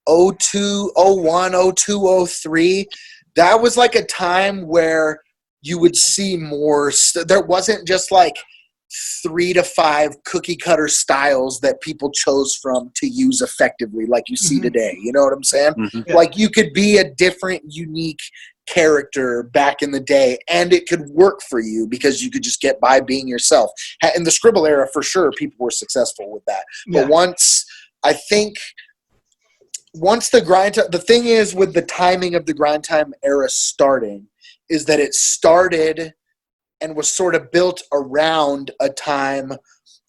[0.09, 2.87] 02, 01, 02, 03,
[3.37, 5.20] that was like a time where
[5.62, 6.90] you would see more.
[6.90, 8.35] St- there wasn't just like
[9.22, 14.37] three to five cookie cutter styles that people chose from to use effectively, like you
[14.37, 14.62] see Mhm.
[14.62, 14.96] today.
[15.03, 15.74] You know what I'm saying?
[15.74, 16.07] Mhm.
[16.09, 16.14] Yeah.
[16.14, 18.20] Like you could be a different, unique
[18.72, 22.61] character back in the day, and it could work for you because you could just
[22.61, 23.70] get by being yourself.
[24.16, 26.64] In the scribble era, for sure, people were successful with that.
[26.87, 27.02] Yeah.
[27.02, 27.64] But once
[28.04, 28.57] I think
[29.94, 33.48] once the grind ti- the thing is with the timing of the grind time era
[33.48, 34.26] starting
[34.68, 36.12] is that it started
[36.81, 39.52] and was sort of built around a time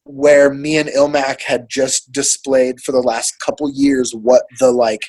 [0.04, 5.02] where me and Illmac had just displayed for the last couple years what the like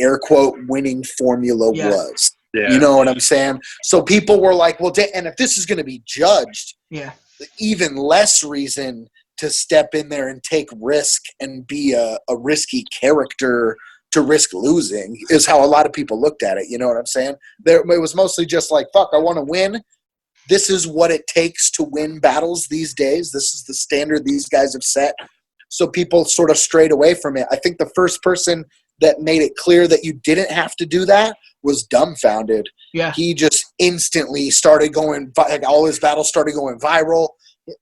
[0.00, 1.90] air quote winning formula Yeah.
[1.90, 2.32] was.
[2.56, 2.72] Yeah.
[2.72, 3.60] You know what I'm saying?
[3.82, 7.12] So people were like, well, da- and if this is going to be judged, Yeah.
[7.58, 12.84] even less reason to step in there and take risk and be a, a risky
[12.84, 13.76] character
[14.12, 16.68] to risk losing is how a lot of people looked at it.
[16.70, 17.34] You know what I'm saying?
[17.62, 19.82] There, it was mostly just like, fuck, I want to win.
[20.48, 23.32] This is what it takes to win battles these days.
[23.32, 25.14] This is the standard these guys have set.
[25.68, 27.46] So people sort of strayed away from it.
[27.50, 28.64] I think the first person
[29.00, 33.12] that made it clear that you didn't have to do that was dumbfounded Yeah.
[33.12, 37.28] he just instantly started going like all his battles started going viral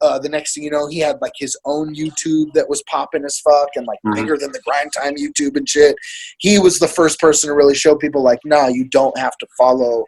[0.01, 3.23] uh, the next thing you know he had like his own youtube that was popping
[3.25, 4.15] as fuck and like Mhm.
[4.15, 5.95] bigger than the grind time youtube and shit
[6.39, 9.47] he was the first person to really show people like nah you don't have to
[9.59, 10.05] follow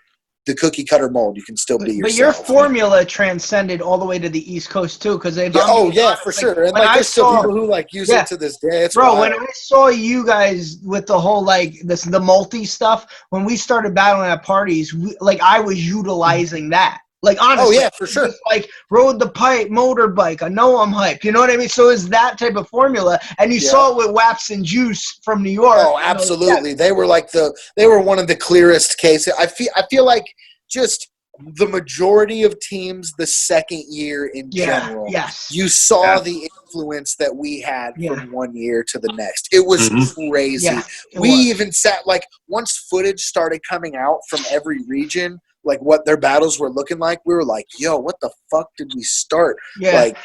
[0.47, 4.19] the cookie cutter mold you can still be But your formula transcended all the way
[4.19, 6.89] to the East Coast too, because they've yeah, oh yeah like, for sure and like
[6.89, 8.23] I there's still saw- people who like use Yeah.
[8.23, 9.19] it to this day it's Bro, wild.
[9.21, 13.57] when I saw you guys with the whole like this the multi stuff, when we
[13.57, 15.99] started battling at parties, we, like I was mm-hmm.
[15.99, 17.01] utilizing that.
[17.23, 20.43] Like honestly, oh yeah for sure just, like rode the pipe motorbike.
[20.43, 21.25] I know I'm hype.
[21.25, 21.69] You know what I mean?
[21.69, 23.71] So it's that type of formula, and you Yeah.
[23.71, 25.77] saw it with Waps and Juice from New York.
[25.79, 26.75] Oh, you know, absolutely.
[26.75, 29.33] They were like the they were one of the clearest cases.
[29.39, 30.25] I feel I feel like
[30.71, 31.09] just
[31.57, 34.81] the majority of teams the second year in Yeah.
[34.87, 35.07] general.
[35.11, 35.49] Yes.
[35.51, 36.21] You saw Yeah.
[36.21, 38.15] the influence that we had Yeah.
[38.15, 39.49] from one year to the next.
[39.53, 40.31] It was Mhm.
[40.31, 40.65] crazy.
[40.67, 40.83] yeah.
[41.13, 41.41] it we was.
[41.41, 46.59] even sat like once footage started coming out from every region, like what their battles
[46.59, 50.01] were looking like, we were like, "Yo, what the fuck did we start?" Yeah.
[50.01, 50.17] Like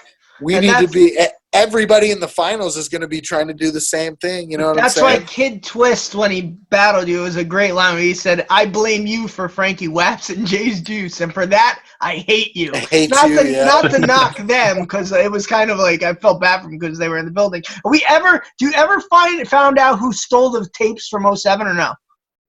[0.42, 1.18] we And need to be.
[1.54, 4.50] Everybody in the finals is going to be trying to do the same thing.
[4.50, 5.20] You know what That's I'm saying?
[5.20, 7.96] why Kid Twist, when he battled you, it was a great line.
[7.96, 11.84] Where he said, "I blame you for Frankie Waps and Jay's Juice, and for that,
[12.00, 13.44] I hate you." I hate not you.
[13.44, 13.66] to yeah.
[13.66, 16.78] not to knock them because it was kind of like I felt bad for them
[16.80, 17.62] because they were in the building.
[17.84, 21.68] Are we ever do you ever find found out who stole the tapes from 07
[21.68, 21.94] or no?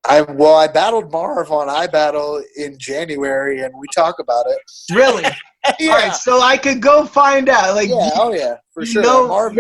[0.09, 4.59] I well, I battled Marv on iBattle in January, and we talk about it.
[4.93, 5.23] Really?
[5.81, 7.77] yeah, All right, so I could go find out.
[7.77, 9.03] Like, yeah, oh yeah, for sure.
[9.03, 9.55] know- Marv,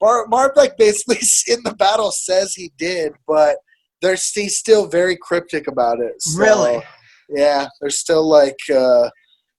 [0.00, 1.18] Marv, Marv, like basically
[1.54, 3.56] in the battle says he did, but
[4.02, 6.20] there's he's still very cryptic about it.
[6.20, 6.82] So, really?
[7.30, 9.08] Yeah, there's still like uh,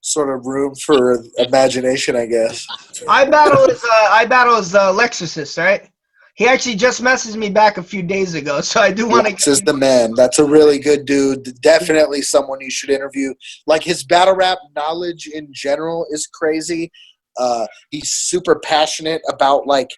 [0.00, 2.64] sort of room for imagination, I guess.
[3.08, 5.90] I battle is uh, I battle is uh, Lexicist, right?
[6.38, 9.50] He actually just messaged me back a few days ago, so I do want to.
[9.50, 10.14] is the man.
[10.14, 11.60] That's a really good dude.
[11.62, 13.34] Definitely someone you should interview.
[13.66, 16.92] Like his battle rap knowledge in general is crazy.
[17.36, 19.90] Uh, he's super passionate about like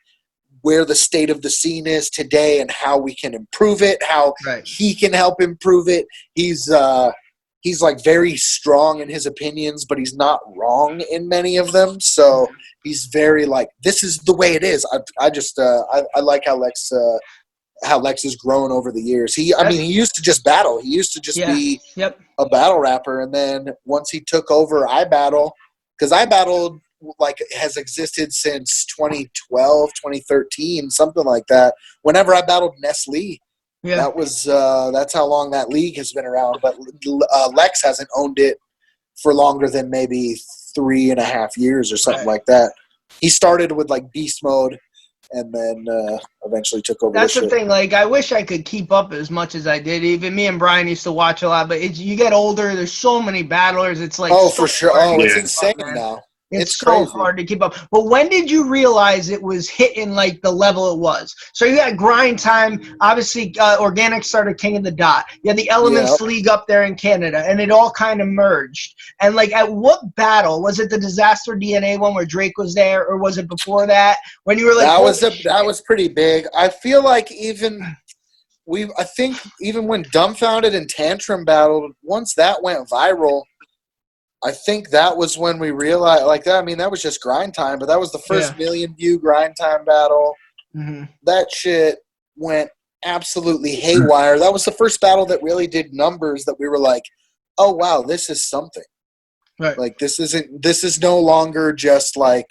[0.62, 4.32] where the state of the scene is today and how we can improve it, how
[4.46, 4.66] Right.
[4.66, 6.06] he can help improve it.
[6.34, 7.12] He's uh,
[7.60, 12.00] he's like very strong in his opinions, but he's not wrong in many of them.
[12.00, 12.48] So
[12.84, 14.86] he's very like this is the way it is.
[14.92, 17.18] I I just uh, I, I like how Lex uh,
[17.82, 19.34] how Lex has grown over the years.
[19.34, 20.80] He I mean he used to just battle.
[20.80, 21.54] He used to just Yeah.
[21.54, 22.18] be Yep.
[22.38, 25.54] a battle rapper, and then once he took over I battle,
[25.98, 26.80] because iBattle
[27.18, 33.38] like has existed since 2012 2013 something like that whenever i battled nestle
[33.82, 33.96] Yeah.
[33.96, 36.58] that was uh, that's how long that league has been around.
[36.62, 36.76] But
[37.32, 38.58] uh, Lex hasn't owned it
[39.22, 40.36] for longer than maybe
[40.74, 42.32] three and a half years or something Right.
[42.34, 42.72] like that.
[43.20, 44.78] He started with like beast mode,
[45.32, 47.12] and then uh, eventually took over.
[47.12, 47.58] That's the the shit.
[47.58, 47.68] thing.
[47.68, 50.04] Like, I wish I could keep up as much as I did.
[50.04, 52.74] Even me and Brian used to watch a lot, but it's, you get older.
[52.74, 54.00] There's so many battlers.
[54.00, 54.90] It's like oh, so for sure.
[54.94, 55.70] Oh, it's Yeah.
[55.70, 56.22] up, insane now.
[56.50, 57.76] It's, It's so hard to keep up.
[57.92, 61.34] But when did you realize it was hitting like the level it was?
[61.52, 62.96] So you had grind time.
[63.00, 65.26] Obviously, uh, Organik started king of the dot.
[65.42, 66.20] You had the Elements Yep.
[66.20, 68.94] League up there in Canada, and it all kind of merged.
[69.20, 70.90] And like, at what battle was it?
[70.90, 74.18] The Dizaster DNA one where Drake was there, or was it before that?
[74.44, 76.46] When you were like, that was a, that was pretty big.
[76.56, 77.96] I feel like even
[78.66, 83.42] we I think even when Dumbfounded and Tantrum battled, once that went viral,
[84.42, 86.56] I think that was when we realized like that.
[86.56, 89.54] I mean, that was just grind time, but that was the first million view grind
[89.56, 90.34] time battle.
[90.74, 91.08] Mhm.
[91.24, 91.98] That shit
[92.36, 92.70] went
[93.04, 94.38] absolutely haywire.
[94.38, 97.02] That was the first battle that really did numbers that we were like,
[97.58, 98.84] oh wow, this is something.
[99.58, 99.76] Right.
[99.76, 102.48] Like this isn't this is no longer just like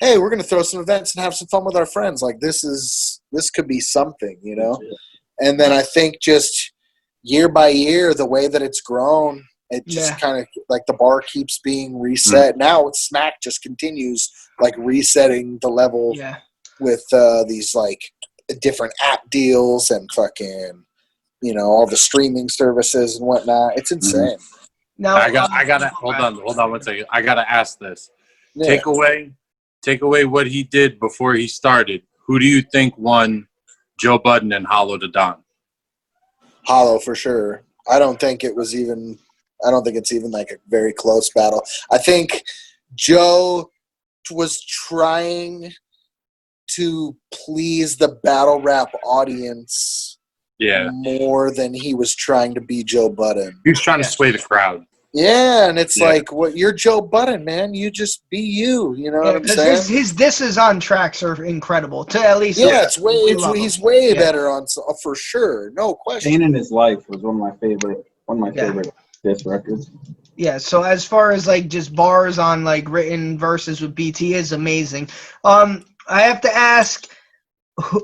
[0.00, 2.22] hey, we're gonna throw some events and have some fun with our friends.
[2.22, 4.78] Like this is this could be something, you know.
[5.40, 6.72] And then I think just
[7.22, 10.18] year by year, the way that it's grown, it just Yeah.
[10.18, 12.56] kind of like the bar keeps being reset.
[12.56, 16.38] Now with Smack just continues like resetting the level yeah.
[16.80, 18.00] with uh, these like
[18.60, 20.84] different app deals and fucking
[21.42, 23.76] you know all the streaming services and whatnot.
[23.76, 24.38] It's insane.
[24.96, 25.50] Now I got.
[25.50, 26.34] um, I gotta hold on.
[26.34, 27.06] Hold on one second.
[27.10, 28.10] I gotta ask this.
[28.54, 28.66] Yeah.
[28.66, 29.32] Take away.
[29.82, 32.02] Take away what he did before he started.
[32.26, 33.46] Who do you think won
[34.00, 35.44] Joe Budden and Hollow Da Don?
[36.66, 37.62] Hollow for sure.
[37.88, 39.18] I don't think it was even.
[39.66, 41.62] I don't think it's even like a very close battle.
[41.90, 42.42] I think
[42.94, 43.70] Joe
[44.30, 45.72] was trying
[46.72, 50.18] to please the battle rap audience
[50.58, 53.58] Yeah, more than he was trying to be Joe Budden.
[53.64, 54.04] he was trying Yeah.
[54.06, 54.84] to sway the crowd.
[55.14, 56.04] Yeah, and it's Yeah.
[56.06, 57.72] like, what you're Joe Budden, man.
[57.72, 58.94] You just be you.
[58.94, 59.70] You know Yeah, what I'm 'cause saying?
[59.76, 62.04] his, his disses on tracks are incredible.
[62.06, 63.14] To at least yeah, it's way.
[63.14, 63.84] It's, he's him.
[63.84, 64.14] way Yeah.
[64.20, 66.32] better on uh, for sure, no question.
[66.32, 68.66] Pain in His Life was one of my favorite, one of my Yeah.
[68.66, 68.92] favorite
[69.22, 69.90] diss records.
[70.36, 74.52] Yeah, so as far as like just bars on like written verses with BT is
[74.52, 75.08] amazing.
[75.44, 77.08] Um, I have to ask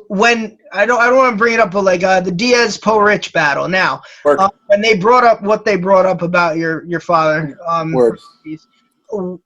[0.09, 2.77] when I don't I don't want to bring it up, but like uh, the Diaz
[2.77, 3.69] Poe Rich battle.
[3.69, 7.93] Now, uh, when they brought up what they brought up about your your father, um,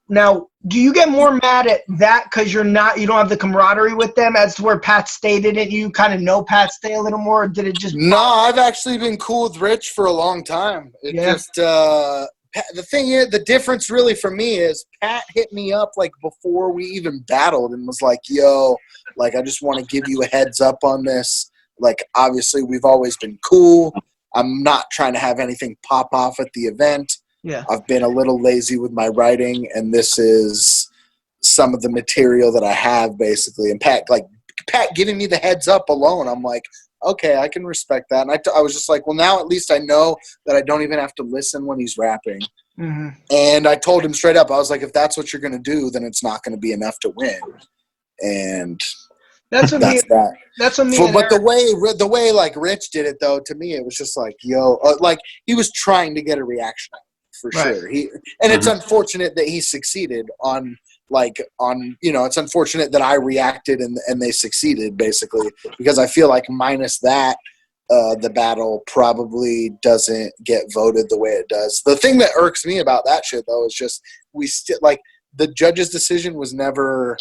[0.09, 3.37] now do you get more mad at that because you're not you don't have the
[3.37, 5.69] camaraderie with them as to where Pat stated it?
[5.69, 7.43] You kind of know Pat Stay a little more.
[7.43, 10.91] Or did it just No, I've actually been cool with Rich for a long time.
[11.01, 11.31] It Yeah.
[11.33, 12.27] just uh,
[12.73, 16.73] the thing is, the difference really for me is Pat hit me up like before
[16.73, 18.75] we even battled and was like, "Yo,
[19.15, 21.49] like I just want to give you a heads up on this.
[21.79, 23.93] Like, obviously, we've always been cool.
[24.35, 27.17] I'm not trying to have anything pop off at the event.
[27.43, 30.89] Yeah I've been a little lazy with my writing, and this is
[31.41, 33.71] some of the material that I have basically.
[33.71, 34.25] And Pat, like
[34.67, 36.63] Pat, giving me the heads up alone, I'm like,
[37.03, 38.23] okay, I can respect that.
[38.23, 40.61] And I, t- I was just like, well, now at least I know that I
[40.61, 42.41] don't even have to listen when he's rapping.
[42.77, 45.59] hmm And I told him straight up, I was like, if that's what you're gonna
[45.59, 47.39] do, then it's not gonna be enough to win.
[48.21, 48.81] And
[49.51, 50.33] that's what me that's that.
[50.57, 53.73] that's what me but the way the way like Rich did it though, to me
[53.73, 56.97] it was just like yo, uh, like he was trying to get a reaction out
[56.97, 57.08] of it,
[57.39, 57.75] for Right.
[57.75, 57.87] sure.
[57.89, 58.09] He
[58.41, 60.77] and it's unfortunate that he succeeded on
[61.09, 65.97] like on you know it's unfortunate that I reacted and and they succeeded basically because
[65.99, 67.37] I feel like minus that.
[67.91, 71.81] Uh, the battle probably doesn't get voted the way it does.
[71.87, 73.99] The thing that irks me about that shit though is just
[74.31, 75.01] we still like
[75.35, 77.17] the judge's decision was never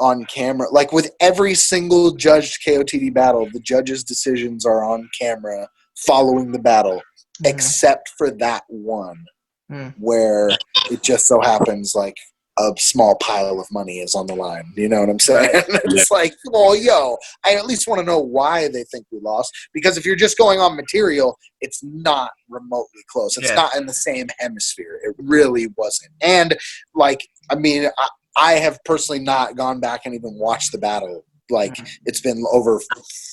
[0.00, 0.68] on camera.
[0.70, 5.68] Like with every single judged KOTD battle, the judges' decisions are on camera
[5.98, 7.00] following the battle,
[7.42, 7.50] Mhm.
[7.50, 9.24] except for that one
[9.70, 9.94] Mm.
[9.98, 10.50] where
[10.90, 12.16] it just so happens like
[12.58, 14.64] a small pile of money is on the line.
[14.76, 15.48] You know what I'm saying?
[15.84, 19.52] it's like, well, yo, I at least want to know why they think we lost.
[19.72, 23.38] Because if you're just going on material, it's not remotely close.
[23.38, 23.54] It's Yeah.
[23.54, 25.00] not in the same hemisphere.
[25.04, 26.10] It really wasn't.
[26.20, 26.58] And
[26.94, 31.24] like, I mean, I, I have personally not gone back and even watched the battle.
[31.50, 31.76] Like
[32.06, 32.80] it's been over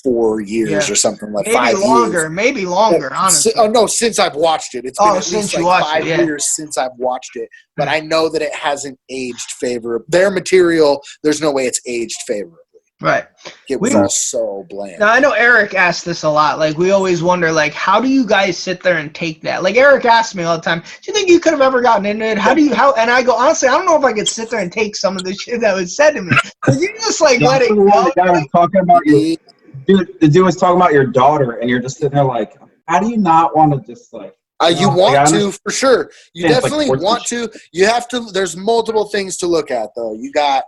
[0.04, 0.92] four years Yeah.
[0.92, 2.32] or something like maybe five longer, years.
[2.32, 3.52] maybe longer, honestly.
[3.52, 5.88] Si- oh no, since I've watched it, it's Oh, been at since least like watched
[5.88, 6.22] it, five yeah.
[6.22, 7.50] years since I've watched it.
[7.76, 7.94] But hmm.
[7.96, 10.06] I know that it hasn't aged favorably.
[10.10, 12.58] Their material, there's no way it's aged favorably.
[13.00, 13.26] Right.
[13.70, 15.00] It was We- all so bland.
[15.00, 16.58] Now I know Eric asked this a lot.
[16.58, 19.62] Like we always wonder, like, how do you guys sit there and take that?
[19.62, 22.08] Like Eric asks me all the time, "Do you think you could have ever gotten
[22.08, 22.40] into it?
[22.40, 24.50] How do you how?" And I go, honestly, I don't know if I could sit
[24.50, 26.36] there and take some of the shit that was said to me.
[26.62, 27.84] Cause you just like let it the go.
[27.86, 29.38] the guy was talking about your
[29.86, 30.20] dude.
[30.20, 33.10] The dude was talking about your daughter, and you're just sitting there like, how do
[33.10, 34.34] you not want to just like?
[34.60, 36.10] Uh, you No, want I to for sure.
[36.34, 37.48] You Yeah, it's like definitely want to.
[37.74, 38.22] You have to.
[38.34, 40.14] There's multiple things to look at though.
[40.16, 40.64] You got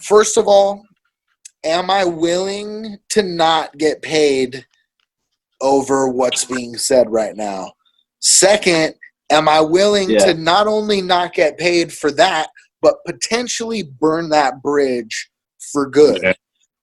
[0.00, 0.82] first of all,
[1.64, 4.64] am I willing to not get paid
[5.60, 7.72] over what's being said right now?
[8.20, 8.94] Second,
[9.30, 10.18] am I willing Yeah.
[10.26, 12.48] to not only not get paid for that,
[12.80, 15.30] but potentially burn that bridge
[15.72, 16.20] for good.
[16.22, 16.32] Yeah.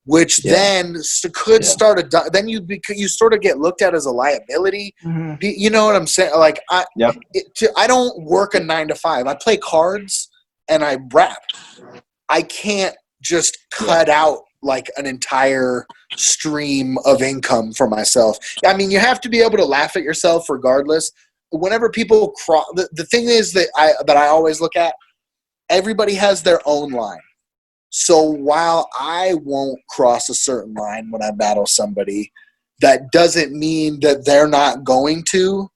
[0.05, 0.51] Which Yeah.
[0.53, 1.01] then
[1.34, 1.69] could Yeah.
[1.69, 4.93] start a di- then you bec- you sort of get looked at as a liability.
[5.03, 5.38] Mhm.
[5.41, 6.36] You know what I'm saying?
[6.36, 7.15] Like I Yep.
[7.34, 9.26] it, to, I don't work a nine to five.
[9.26, 10.30] I play cards
[10.69, 11.41] and I rap.
[12.30, 15.86] I can't just cut out like an entire
[16.16, 18.38] stream of income for myself.
[18.66, 21.11] I mean, you have to be able to laugh at yourself regardless.
[21.51, 24.95] Whenever people cross, the, the thing is that I that I always look at,
[25.70, 27.20] everybody has their own line.
[27.89, 32.32] So while I won't cross a certain line when I battle somebody,
[32.82, 35.70] that doesn't mean that they're not going to.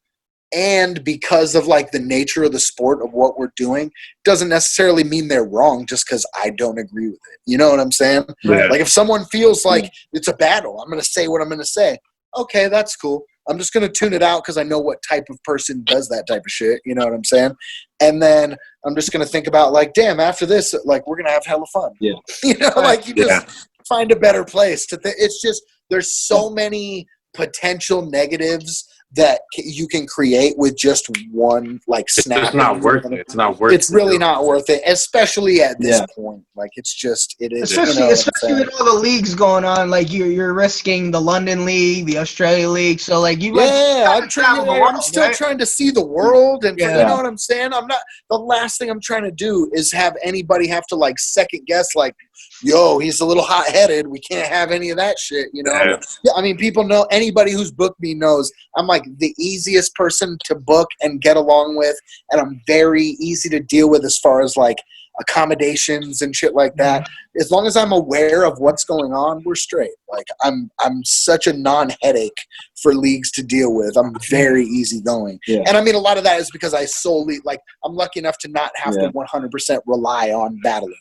[0.51, 3.91] And because of like the nature of the sport of what we're doing,
[4.25, 7.39] doesn't necessarily mean they're wrong just because I don't agree with it.
[7.45, 8.25] You know what I'm saying?
[8.43, 8.65] Yeah.
[8.65, 9.81] Like if someone feels mm-hmm.
[9.81, 11.99] like it's a battle, I'm going to say what I'm going to say.
[12.35, 13.23] Okay, that's cool.
[13.47, 16.07] I'm just going to tune it out because I know what type of person does
[16.09, 16.81] that type of shit.
[16.85, 17.53] You know what I'm saying?
[17.99, 21.25] And then I'm just going to think about like, damn, after this, like we're going
[21.25, 21.91] to have hella fun.
[21.99, 22.13] Yeah.
[22.43, 23.53] you know, like you just Yeah.
[23.87, 24.97] find a better place to.
[24.97, 31.79] Th- it's just there's so many potential negatives that you can create with just one
[31.87, 32.41] like snap.
[32.41, 33.13] just not worth it.
[33.13, 33.75] It's not worth it.
[33.75, 33.95] It's it.
[33.95, 36.05] really not worth it, especially at this Yeah.
[36.15, 36.43] point.
[36.55, 37.71] Like it's just it is.
[37.71, 41.19] Especially, you know especially with all the leagues going on, like you're you're risking the
[41.19, 42.99] London League, the Australia League.
[42.99, 45.35] So like you, like, yeah, gotta I'm, travel trying, the I'm still right?
[45.35, 47.73] trying to see the world, and you know what I'm saying.
[47.73, 48.01] I'm not.
[48.29, 51.95] The last thing I'm trying to do is have anybody have to like second guess,
[51.95, 52.15] like,
[52.61, 54.05] "Yo, he's a little hot headed.
[54.05, 55.71] We can't have any of that shit." You know.
[55.73, 55.99] Yeah.
[56.23, 57.07] Yeah, I mean, people know.
[57.09, 61.77] Anybody who's booked me knows I'm like the easiest person to book and get along
[61.77, 61.95] with,
[62.31, 64.77] and I'm very easy to deal with as far as like
[65.19, 67.01] accommodations and shit like that.
[67.03, 67.41] Mm-hmm.
[67.41, 69.91] As long as I'm aware of what's going on, we're straight.
[70.09, 72.37] Like I'm, I'm such a non-headache
[72.81, 73.97] for leagues to deal with.
[73.97, 75.63] I'm very easygoing, Yeah.
[75.67, 78.37] and I mean a lot of that is because I solely like I'm lucky enough
[78.39, 79.07] to not have Yeah.
[79.07, 80.93] to 100% rely on battling.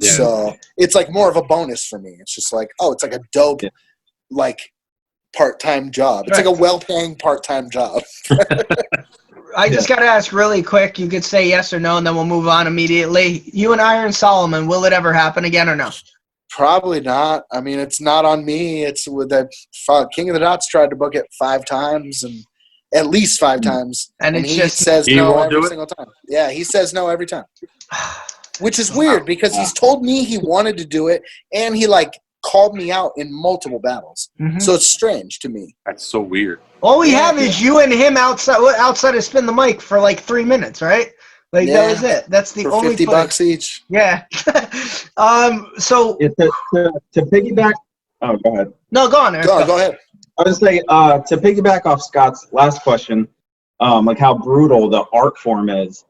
[0.00, 0.10] Yeah.
[0.12, 2.16] So it's like more of a bonus for me.
[2.20, 3.60] It's just like, oh, it's like a dope,
[4.30, 4.60] like
[5.36, 6.26] part-time job.
[6.28, 8.02] It's like a well-paying part-time job.
[9.56, 10.98] I just gotta ask really quick.
[10.98, 13.42] You could say yes or no, and then we'll move on immediately.
[13.46, 15.90] You and Iron Solomon, will it ever happen again or no?
[16.50, 17.44] Probably not.
[17.52, 18.84] I mean, it's not on me.
[18.84, 19.48] It's with the
[19.86, 22.44] fuck King of the Dots tried to book it five times and
[22.94, 23.64] at least five mm.
[23.64, 25.68] times, And it's he just says He no won't every do it?
[25.68, 26.06] single time.
[26.28, 27.44] Yeah, he says no every time,
[28.60, 31.22] which is weird because he's told me he wanted to do it
[31.52, 32.12] and he like
[32.46, 34.30] called me out in multiple battles.
[34.40, 34.60] Mhm.
[34.62, 35.74] So it's strange to me.
[35.84, 36.60] That's so weird.
[36.82, 39.98] all we Yeah, have is you and him outside outside of spin the mic for
[40.00, 41.10] like three minutes, right?
[41.52, 41.74] Like Yeah.
[41.86, 42.24] that was it.
[42.28, 43.20] That's the For only fifty footage.
[43.22, 43.84] bucks each.
[43.88, 44.24] Yeah.
[45.16, 45.72] um.
[45.78, 47.72] So Yeah, to, to, to piggyback.
[48.22, 48.72] Oh, go ahead.
[48.90, 49.46] no, go on, Eric.
[49.46, 49.98] Go, go ahead.
[50.38, 53.26] I was say uh, to piggyback off Scott's last question,
[53.80, 56.04] um, like how brutal the art form is.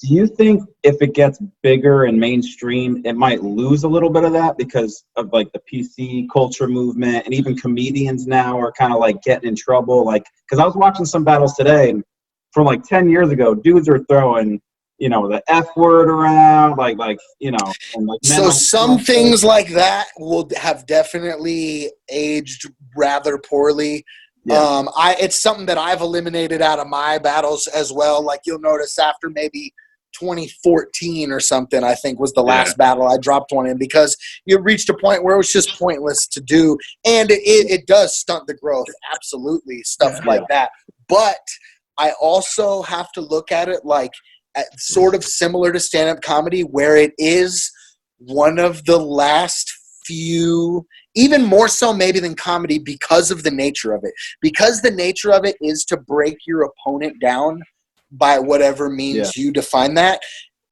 [0.00, 4.22] Do you think if it gets bigger and mainstream, it might lose a little bit
[4.22, 8.92] of that because of like the PC culture movement and even comedians now are kind
[8.92, 10.04] of like getting in trouble?
[10.04, 12.04] Like, because I was watching some battles today, and
[12.52, 14.60] from like ten years ago, dudes are throwing
[14.98, 19.42] you know the f word around, like like you know, and like So some things
[19.42, 24.04] like that will have definitely aged rather poorly.
[24.44, 24.58] Yeah.
[24.58, 28.22] Um, I it's something that I've eliminated out of my battles as well.
[28.22, 29.72] Like you'll notice after maybe
[30.12, 34.58] 2014 or something, I think was the last battle I dropped one in because you
[34.60, 38.16] reached a point where it was just pointless to do, and it, it, it does
[38.16, 38.86] stunt the growth.
[39.12, 40.26] Absolutely, stuff Yeah.
[40.26, 40.70] like that.
[41.08, 41.40] But
[41.98, 44.12] I also have to look at it like
[44.56, 47.70] at, sort of similar to stand-up comedy, where it is
[48.18, 49.72] one of the last
[50.04, 54.90] few even more so maybe than comedy because of the nature of it because the
[54.90, 57.60] nature of it is to break your opponent down
[58.12, 60.20] by whatever means you define that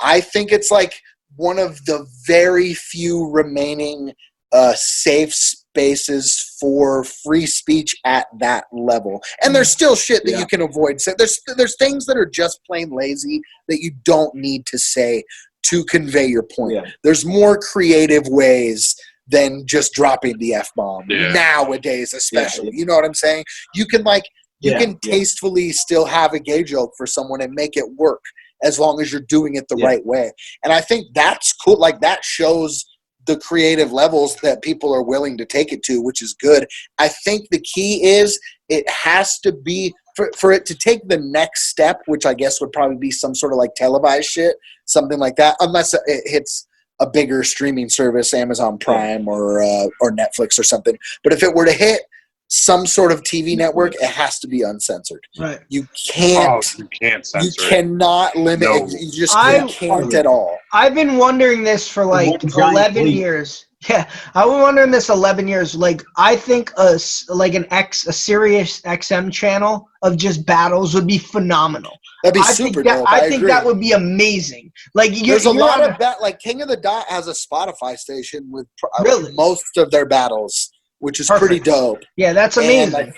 [0.00, 0.94] i think it's like
[1.36, 4.12] one of the very few remaining
[4.52, 10.38] uh, safe spaces for free speech at that level and there's still shit that Yeah.
[10.38, 14.34] you can avoid So there's there's things that are just plain lazy that you don't
[14.34, 15.24] need to say
[15.64, 16.84] to convey your point Yeah.
[17.02, 18.94] there's more creative ways
[19.28, 21.32] than just dropping the f bomb Yeah.
[21.32, 22.70] nowadays, especially.
[22.72, 23.44] You know what I'm saying?
[23.74, 24.22] You can like
[24.60, 25.12] you Yeah, can yeah.
[25.12, 28.22] tastefully still have a gay joke for someone and make it work
[28.62, 29.86] as long as you're doing it the Yeah.
[29.86, 30.32] right way.
[30.64, 31.78] And I think that's cool.
[31.78, 32.84] Like that shows
[33.26, 36.66] the creative levels that people are willing to take it to, which is good.
[36.98, 38.38] I think the key is
[38.68, 42.60] it has to be for, for it to take the next step, which I guess
[42.60, 46.66] would probably be some sort of like televised shit, something like that, unless it hits
[47.00, 50.96] a bigger streaming service, Amazon Prime or uh, or Netflix or something.
[51.22, 52.02] But if it were to hit
[52.48, 55.20] some sort of TV network, it has to be uncensored.
[55.38, 55.60] Right.
[55.68, 56.64] You can't.
[56.64, 57.68] Oh, you can't you censor it.
[57.68, 58.60] cannot limit.
[58.68, 58.86] No.
[58.86, 58.92] it.
[59.00, 60.56] You just I- can't at all.
[60.72, 63.14] I've been wondering this for like 11 leap.
[63.14, 63.62] years.
[63.90, 65.76] Yeah, I've been wondering this 11 years.
[65.76, 71.06] Like, I think a like an X a Sirius XM channel of just battles would
[71.06, 71.92] be phenomenal.
[72.24, 73.12] That'd be I super think that dope.
[73.12, 73.48] I, I, think agree.
[73.48, 74.72] that would be amazing.
[74.94, 77.32] Like, you're, There's a you're lot of bat like King of the Dot has a
[77.32, 79.32] Spotify station with pr- uh, Really?
[79.34, 81.46] most of their battles, which is Perfect.
[81.46, 82.02] pretty dope.
[82.16, 82.92] yeah, that's amazing.
[82.92, 83.14] like,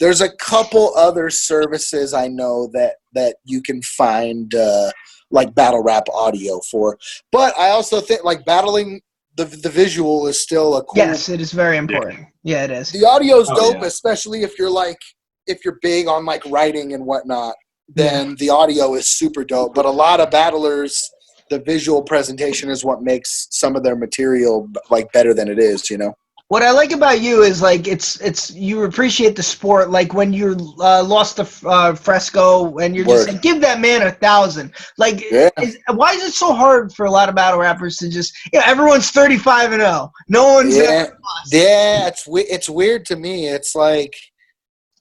[0.00, 4.90] there's a couple other services I know that that you can find uh,
[5.30, 6.98] like battle rap audio for,
[7.32, 9.00] but I also think like battling
[9.36, 10.96] the the visual is still a cool.
[10.96, 12.26] yes, it is very important.
[12.42, 12.90] Yeah, it is.
[12.90, 13.86] The audio is Oh, dope, yeah.
[13.88, 14.98] especially if you're like
[15.46, 17.54] if you're big on like writing and whatnot.
[17.86, 19.74] Then the audio is super dope.
[19.74, 21.02] But a lot of battlers,
[21.50, 25.90] the visual presentation is what makes some of their material like better than it is.
[25.90, 26.14] You know.
[26.48, 29.90] What I like about you is like it's it's you appreciate the sport.
[29.90, 33.32] Like when you uh, lost the uh, fresco and you're just Word.
[33.34, 34.72] like give that man a thousand.
[34.98, 35.48] Like Yeah.
[35.62, 38.62] is, why is it so hard for a lot of battle rappers to just yeah
[38.66, 40.12] everyone's thirty five and zero.
[40.28, 41.06] No one's Yeah,
[41.50, 42.08] yeah.
[42.08, 43.48] It's it's weird to me.
[43.48, 44.14] It's like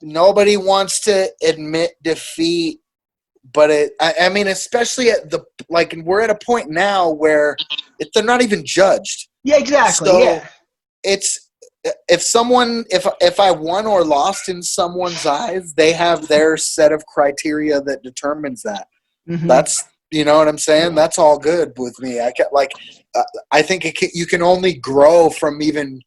[0.02, 2.80] nobody wants to admit defeat,
[3.54, 3.92] but it.
[4.00, 7.58] I, I mean, especially at the like we're at a point now where
[8.00, 9.28] it, they're not even judged.
[9.44, 10.48] yeah exactly So- yeah
[11.04, 11.50] It's
[12.08, 16.92] if someone if if I won or lost in someone's eyes, they have their set
[16.92, 18.88] of criteria that determines that.
[19.30, 19.48] Mhm.
[19.48, 20.96] That's you know what I'm saying.
[20.96, 22.22] That's all good with me.
[22.22, 22.72] I can, like
[23.16, 26.02] uh, I think it can, you can only grow from even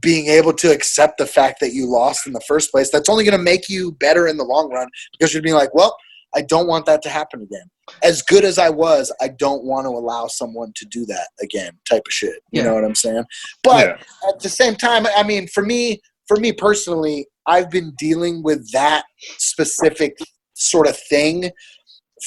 [0.00, 2.90] being able to accept the fact that you lost in the first place.
[2.90, 5.74] That's only going to make you better in the long run because you're being like,
[5.74, 5.96] well,
[6.34, 7.64] I don't want that to happen again.
[8.02, 11.72] As good as I was, I don't want to allow someone to do that again.
[11.88, 12.42] Type of shit.
[12.52, 12.64] You Yeah.
[12.64, 13.24] know what I'm saying?
[13.62, 14.28] But Yeah.
[14.28, 18.70] at the same time, I mean, for me, for me personally, I've been dealing with
[18.72, 19.04] that
[19.38, 20.18] specific
[20.54, 21.50] sort of thing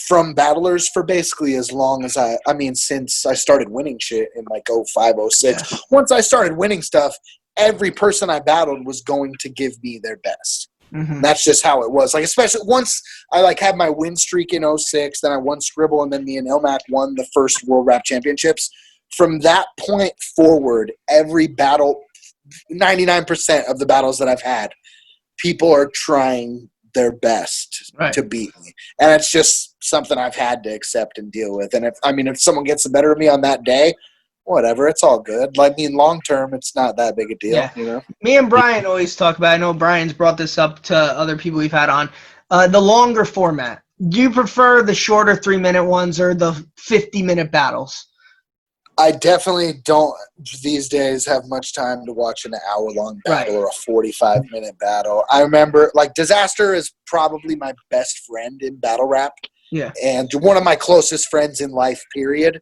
[0.07, 4.29] from battlers for basically as long as I, I mean, since I started winning shit
[4.35, 5.79] in like 05, 06.
[5.91, 7.15] Once I started winning stuff,
[7.57, 10.69] every person I battled was going to give me their best.
[10.93, 11.21] Mhm.
[11.21, 12.13] That's just how it was.
[12.13, 16.03] Like, especially once I like had my win streak in 06, then I won Scribble,
[16.03, 18.69] and then me and Illmac won the first World Rap Championships.
[19.15, 22.01] From that point forward, every battle,
[22.69, 24.71] 99% of the battles that I've had,
[25.37, 28.11] people are trying their best Right.
[28.13, 28.73] to beat me.
[28.99, 31.73] And it's just something I've had to accept and deal with.
[31.73, 33.93] And if, I mean, if someone gets the better of me on that day,
[34.43, 35.57] whatever, it's all good.
[35.57, 37.71] Like, I mean, long term, it's not that big a deal, Yeah.
[37.75, 38.01] you know?
[38.21, 39.53] Me and Brian always talk about.
[39.53, 42.09] I know Brian's brought this up to other people we've had on.
[42.49, 43.81] Uh, the longer format.
[44.09, 48.07] Do you prefer the shorter three minute ones or the fifty minute battles?
[48.97, 50.13] I definitely don't
[50.63, 54.77] these days have much time to watch an hour long battle or a 45 minute
[54.79, 55.23] battle.
[55.31, 59.31] I remember like Dizaster is probably my best friend in battle rap
[59.71, 59.91] Yeah.
[60.03, 62.61] and one of my closest friends in life period.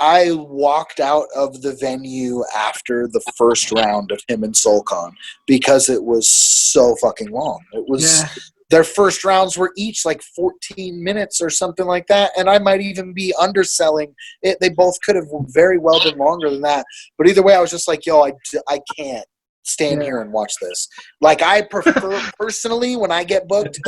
[0.00, 5.12] I walked out of the venue after the first round of him and Solcon
[5.46, 7.60] because it was so fucking long.
[7.72, 8.28] It was Yeah.
[8.70, 12.80] their first rounds were each like 14 minutes or something like that and i might
[12.80, 16.86] even be underselling it they both could have very well been longer than that
[17.18, 18.32] but either way i was just like yo i,
[18.68, 19.26] I can't
[19.64, 20.06] stand Yeah.
[20.06, 20.86] here and watch this
[21.20, 23.80] like i prefer personally when i get booked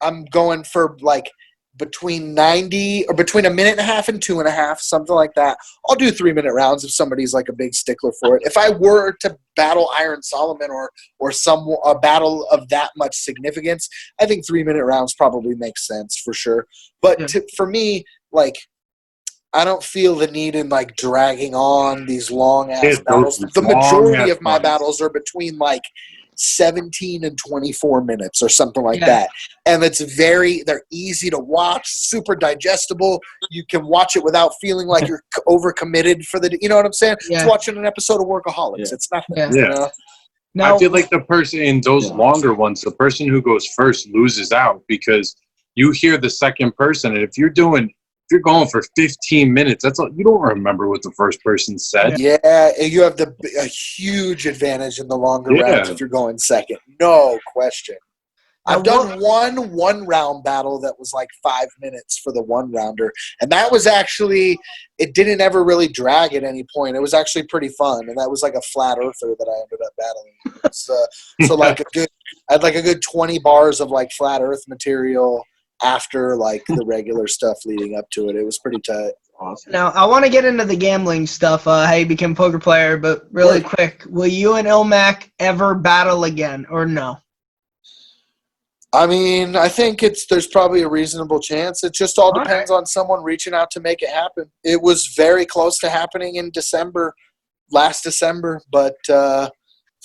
[0.00, 1.30] i'm going for like
[1.78, 5.14] between 90 or between a minute and a half and two and a half something
[5.16, 5.56] like that
[5.88, 8.68] i'll do three minute rounds if somebody's like a big stickler for it if i
[8.68, 13.88] were to battle iron solomon or or some a battle of that much significance
[14.20, 16.66] I think three minute rounds probably makes sense for sure.
[17.00, 17.26] But Yeah.
[17.28, 18.56] to, for me, like,
[19.52, 23.38] I don't feel the need in like dragging on these long ass battles.
[23.38, 24.62] The majority of my ones.
[24.62, 25.82] battles are between like
[26.36, 29.06] 17 and 24 minutes or something like Yeah.
[29.06, 29.28] that.
[29.66, 33.20] And it's very, they're easy to watch, super digestible.
[33.50, 36.92] You can watch it without feeling like you're overcommitted for the, you know what I'm
[36.92, 37.16] saying?
[37.28, 37.38] Yeah.
[37.40, 38.78] It's watching an episode of Workaholics.
[38.78, 38.94] Yeah.
[38.94, 39.36] It's nothing.
[39.36, 39.50] Yeah.
[39.52, 39.90] You know?
[40.54, 42.16] Now, I feel like the person in those Yeah.
[42.16, 45.34] longer ones, the person who goes first loses out because
[45.74, 47.94] you hear the second person, and if you're doing, if
[48.32, 52.18] you're going for 15 minutes, that's all, you don't remember what the first person said.
[52.18, 55.62] Yeah, and you have the a huge advantage in the longer Yeah.
[55.62, 56.78] rounds if you're going second.
[57.00, 57.96] No question.
[58.64, 63.12] I've done one one round battle that was like five minutes for the one rounder,
[63.40, 64.56] and that was actually
[64.98, 66.96] it didn't ever really drag at any point.
[66.96, 69.84] It was actually pretty fun, and that was like a flat earther that I ended
[69.84, 70.34] up battling.
[70.46, 72.08] It was, uh, so like a good,
[72.48, 75.42] I had like a good twenty bars of like flat earth material
[75.82, 78.36] after like the regular stuff leading up to it.
[78.36, 79.12] It was pretty tight.
[79.40, 79.72] Awesome.
[79.72, 81.66] Now I want to get into the gambling stuff.
[81.66, 83.70] Uh, how you became a poker player, but really Sure.
[83.70, 87.18] quick, will you and Illmac ever battle again, or no?
[88.94, 91.82] I mean, I think it's there's probably a reasonable chance.
[91.82, 94.50] It just all All depends on someone reaching out to make it happen.
[94.64, 97.14] It was very close to happening in December,
[97.70, 99.48] last December, but uh,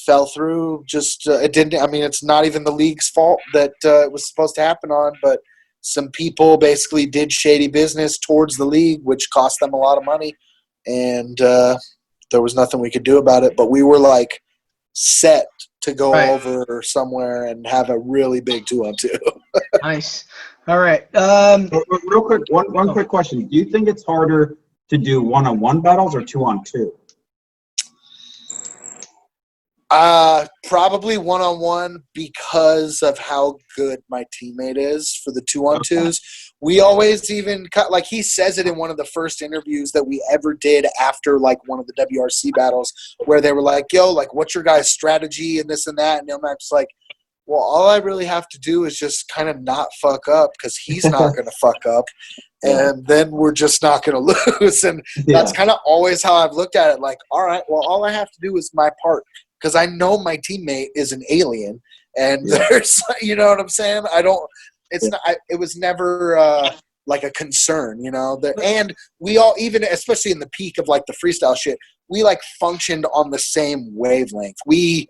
[0.06, 0.86] fell through.
[0.88, 1.82] Just uh, it didn't.
[1.82, 4.90] I mean, it's not even the league's fault that uh, it was supposed to happen
[4.90, 5.42] on, but
[5.88, 10.04] some people basically did shady business towards the league, which cost them a lot of
[10.04, 10.34] money,
[10.86, 11.78] and uh,
[12.32, 13.56] there was nothing we could do about it.
[13.56, 14.42] But we were like
[14.94, 15.48] set
[15.82, 16.30] to go Right.
[16.30, 19.18] over somewhere and have a really big two on two.
[19.84, 20.26] nice.
[20.68, 21.04] All right.
[21.16, 22.94] Um, But- but Real quick, one, one Oh.
[22.94, 23.48] quick question.
[23.48, 24.58] Do you think it's harder
[24.90, 26.94] to do one-on-one battles or two-on-two?
[29.90, 35.66] Uh, probably one on one because of how good my teammate is for the two
[35.66, 36.20] on twos.
[36.60, 40.04] We always even cut like he says it in one of the first interviews that
[40.04, 42.92] we ever did after like one of the WRC battles
[43.26, 46.30] where they were like, "Yo, like, what's your guys' strategy and this and that?" And
[46.30, 46.90] Illmac's like,
[47.46, 50.76] "Well, all I really have to do is just kind of not fuck up because
[50.76, 52.06] he's not going to fuck up,
[52.62, 56.54] and then we're just not going to lose." And that's kind of always how I've
[56.54, 57.00] looked at it.
[57.00, 59.24] Like, all right, well, all I have to do is my part
[59.60, 61.82] because I know my teammate is an alien,
[62.18, 62.66] and Yeah.
[62.70, 64.04] there's, you know what I'm saying.
[64.14, 64.48] I don't.
[64.92, 65.10] It's Yeah.
[65.12, 65.22] not.
[65.26, 66.72] I, it was never uh,
[67.06, 68.38] like a concern, you know.
[68.42, 71.78] The, and we all, even especially in the peak of like the freestyle shit,
[72.10, 74.58] we like functioned on the same wavelength.
[74.66, 75.08] We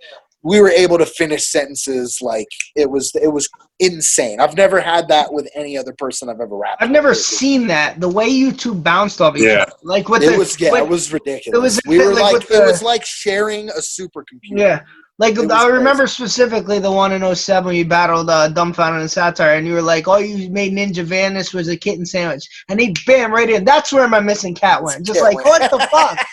[0.48, 4.40] we were able to finish sentences like it was it was insane.
[4.40, 6.82] I've never had that with any other person I've ever rapped.
[6.82, 8.00] I've never It- seen that.
[8.00, 9.64] The way you two bounced off each Yeah.
[9.64, 11.58] other, like with It the, was yeah, with- it was ridiculous.
[11.58, 14.58] It was we were like like, with it the- was like sharing a supercomputer.
[14.58, 14.80] Yeah.
[15.20, 19.58] Like I remember specifically the one in 07 when you battled uh, Dumbfounded and Satire,
[19.58, 22.94] and you were like, "All you made Ninja Vanis was a kitten sandwich," and he
[23.08, 23.66] bam right in.
[23.66, 25.04] That's where my missing cat went.
[25.04, 25.48] Just Cat like, went.
[25.48, 26.24] what the fuck?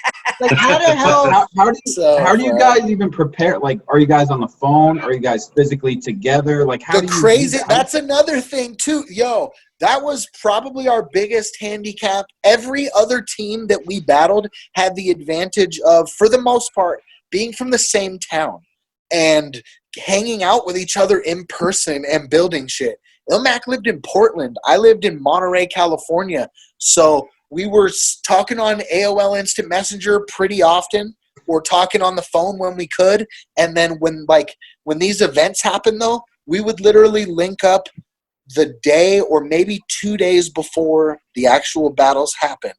[0.41, 1.31] Like, how the hell?
[1.31, 3.59] How, how do you, So, how do you guys even prepare?
[3.59, 4.99] Like, are you guys on the phone?
[5.01, 6.67] Are you guys physically together?
[6.67, 7.69] Like, how the do you crazy that?
[7.69, 13.81] that's another thing too yo that was probably our biggest handicap every other team that
[13.87, 18.61] we battled had the advantage of for the most part being from the same town
[19.15, 19.63] and
[19.97, 22.97] hanging out with each other in person and building shit.
[23.31, 24.57] Illmac lived in portland.
[24.65, 26.49] I lived in monterey california.
[26.79, 27.91] So we were
[28.27, 31.15] talking on aol instant messenger pretty often
[31.47, 33.27] or talking on the phone when we could.
[33.57, 37.89] And then when like when these events happen though we would literally link up
[38.57, 42.75] the day or maybe two days before the actual battles happened.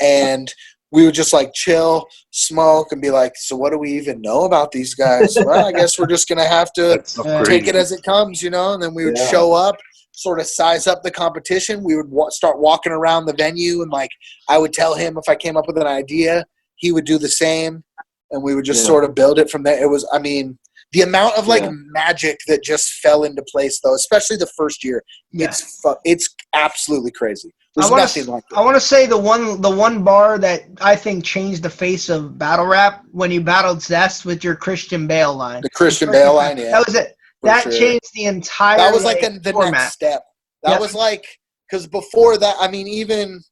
[0.00, 0.52] And
[0.94, 4.44] we would just like chill smoke and be like so what do we even know
[4.44, 7.90] about these guys well i guess we're just gonna have to so take it as
[7.92, 9.26] it comes you know and then we would Yeah.
[9.30, 9.76] show up
[10.12, 13.90] sort of size up the competition we would wa- start walking around the venue and
[13.90, 14.10] like
[14.48, 16.44] i would tell him if i came up with an idea
[16.76, 17.82] he would do the same
[18.30, 18.86] and we would just Yeah.
[18.92, 20.58] sort of build it from there it was i mean
[20.92, 21.70] the amount of like Yeah.
[22.02, 25.46] magic that just fell into place though especially the first year Yeah.
[25.48, 29.18] it's fu- it's absolutely crazy there's I wanna nothing like I want to say the
[29.18, 33.40] one the one bar that I think changed the face of battle rap when you
[33.40, 35.62] battled Zest with your Christian Bale line.
[35.62, 37.16] the christian bale line yeah That was it.
[37.42, 37.72] That sure.
[37.72, 38.78] changed the entire.
[38.78, 39.72] that was like the, the format.
[39.72, 40.22] next step.
[40.62, 40.80] That Yep.
[40.80, 41.26] was like
[41.68, 43.42] because before that, I mean, even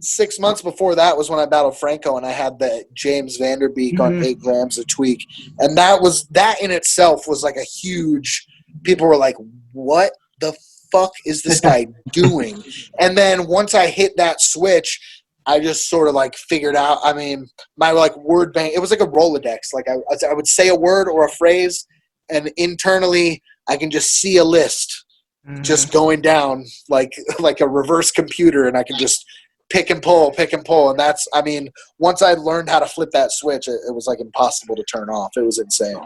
[0.00, 3.98] six months before that was when I battled Franco and I had the James Vanderbeek
[3.98, 4.24] on Mhm.
[4.24, 5.26] eight grams a tweak,
[5.58, 8.46] and that was that in itself was like a huge.
[8.84, 9.36] People were like,
[9.72, 10.54] "What the
[10.96, 12.62] fuck is this guy doing?"
[12.98, 15.00] And then once I hit that switch.
[15.48, 16.98] I just sort of like figured out.
[17.04, 18.74] I mean, my like word bank.
[18.74, 19.72] It was like a Rolodex.
[19.72, 19.94] Like I,
[20.28, 21.86] I would say a word or a phrase,
[22.28, 25.04] and internally I can just see a list
[25.48, 25.62] Mhm.
[25.62, 29.24] just going down like like a reverse computer and i can just
[29.70, 31.68] pick and pull pick and pull and that's i mean
[32.00, 35.08] once i learned how to flip that switch it, it was like impossible to turn
[35.08, 36.00] off it was insane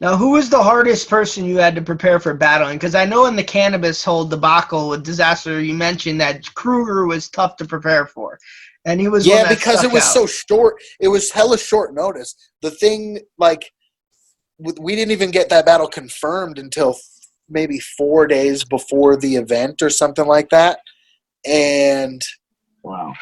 [0.00, 2.76] Now, who was the hardest person you had to prepare for battling?
[2.76, 7.30] Because I know in the Canibus whole debacle with Dizaster, you mentioned that Kruger was
[7.30, 8.38] tough to prepare for,
[8.86, 10.12] and he was yeah that because it was out.
[10.14, 13.70] so short it was hella short notice the thing like
[14.58, 16.96] we didn't even get that battle confirmed until
[17.48, 20.78] maybe four days before the event or something like that
[21.44, 22.22] and
[22.82, 23.14] Wow.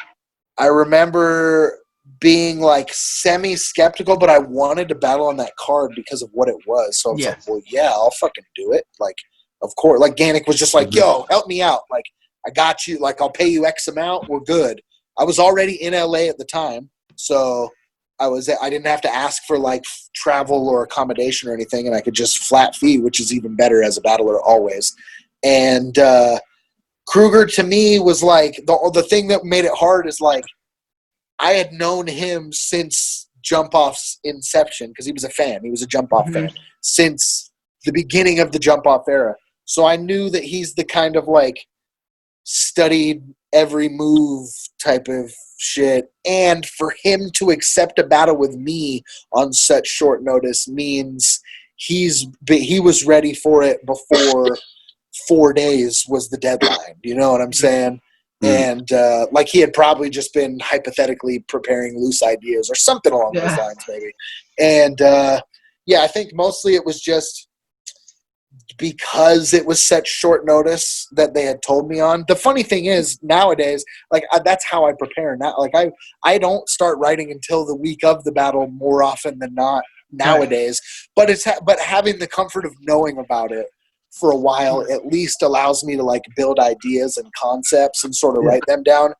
[0.59, 1.79] I remember
[2.25, 6.49] being like semi skeptical, but I wanted to battle on that card because of what
[6.49, 6.99] it was.
[6.99, 7.29] So I was Yeah.
[7.29, 8.83] like, well, yeah, I'll fucking do it.
[8.99, 9.13] Like,
[9.61, 9.99] of course.
[9.99, 11.81] Like, Ganic was just like, yo, help me out.
[11.91, 12.05] Like,
[12.47, 12.97] I got you.
[12.97, 14.27] Like, I'll pay you X amount.
[14.27, 14.81] We're good.
[15.19, 16.89] I was already in LA at the time.
[17.15, 17.69] So
[18.19, 19.83] I was, I didn't have to ask for like
[20.15, 21.85] travel or accommodation or anything.
[21.85, 24.91] And I could just flat fee, which is even better as a battler always.
[25.43, 26.39] And, uh,
[27.07, 30.43] Kruger to me was like the the thing that made it hard is like
[31.39, 35.61] I had known him since Jump Off's inception because he was a fan.
[35.63, 36.33] He was a Jump Off Mhm.
[36.33, 37.51] fan since
[37.85, 39.35] the beginning of the Jump Off era.
[39.65, 41.65] So I knew that he's the kind of like
[42.43, 43.23] studied
[43.53, 44.49] every move
[44.83, 46.11] type of shit.
[46.25, 51.39] And for him to accept a battle with me on such short notice means
[51.77, 54.57] he's he was ready for it before
[55.27, 56.95] four days was the deadline.
[57.03, 58.01] You know what I'm saying?
[58.43, 58.47] Mm.
[58.47, 63.33] And uh, like he had probably just been hypothetically preparing loose ideas or something along
[63.33, 64.11] those lines, maybe.
[64.59, 65.41] And uh,
[65.85, 67.47] yeah, I think mostly it was just
[68.77, 72.25] because it was such short notice that they had told me on.
[72.27, 75.55] The funny thing is nowadays, like I, that's how I prepare now.
[75.57, 75.91] Like I,
[76.23, 80.81] I don't start writing until the week of the battle more often than not nowadays.
[81.15, 83.67] But it's ha- but having the comfort of knowing about it
[84.19, 88.37] for a while at least allows me to like build ideas and concepts and sort
[88.37, 88.49] of Yeah.
[88.49, 89.13] write them down.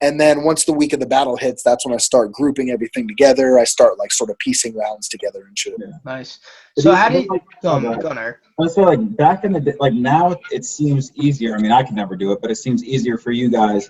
[0.00, 3.06] And then once the week of the battle hits, that's when I start grouping everything
[3.06, 3.56] together.
[3.56, 5.74] I start like sort of piecing rounds together and shit.
[6.04, 6.40] Nice.
[6.76, 8.02] So you- how do you like, go oh, on, go ahead.
[8.02, 8.36] go on, Eric?
[8.60, 11.54] I say like back in the day, like now it seems easier.
[11.54, 13.88] I mean, I could never do it, but it seems easier for you guys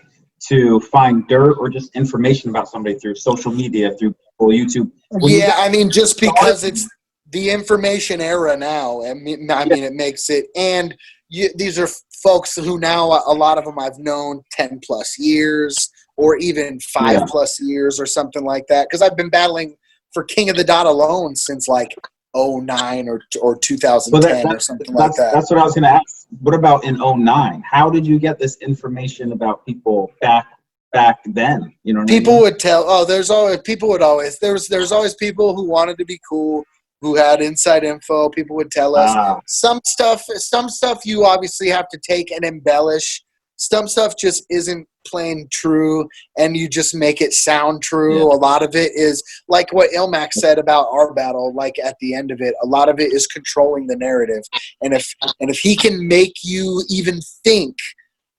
[0.48, 4.90] to find dirt or just information about somebody through social media, through Google, YouTube.
[5.10, 6.86] When you yeah, I mean, just because it's
[7.32, 9.02] the information era now.
[9.04, 10.46] I mean, I mean, it makes it.
[10.54, 10.94] And
[11.28, 11.88] you, these are
[12.22, 17.20] folks who now a lot of them I've known ten plus years, or even five
[17.20, 17.24] Yeah.
[17.26, 18.86] plus years, or something like that.
[18.88, 19.76] Because I've been battling
[20.12, 21.96] for King of the Dot alone since like
[22.34, 25.32] 09 or or 2010 Well, that- or something like that.
[25.34, 26.26] that's what I was going to ask.
[26.40, 27.62] What about in 09?
[27.68, 30.46] How did you get this information about people back
[30.92, 31.72] back then?
[31.84, 32.42] You know, what I people mean?
[32.42, 36.04] would tell oh there's always people would always there's there's always people who wanted to
[36.04, 36.64] be cool
[37.02, 39.10] who had inside info people would tell us.
[39.14, 43.22] Ah, some stuff some stuff you obviously have to take and embellish.
[43.56, 48.18] Some stuff just isn't plain true and you just make it sound true.
[48.18, 48.36] Yeah.
[48.36, 52.14] a lot of it is like what Illmac said about our battle like at the
[52.14, 54.42] end of it a lot of it is controlling the narrative.
[54.80, 57.76] And if and if he can make you even think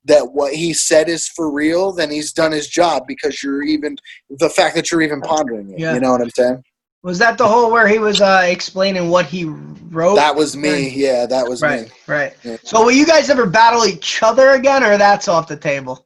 [0.06, 3.98] that what he said is for real then he's done his job because you're even
[4.30, 5.94] the fact that you're even pondering it Yeah.
[5.94, 6.62] you know what i'm saying
[7.04, 10.16] Was that the whole where he was uh, explaining what he wrote?
[10.16, 12.34] that was me yeah that was me right, right.
[12.44, 12.58] Yeah.
[12.64, 16.06] So will you guys ever battle each other again, or that's off the table?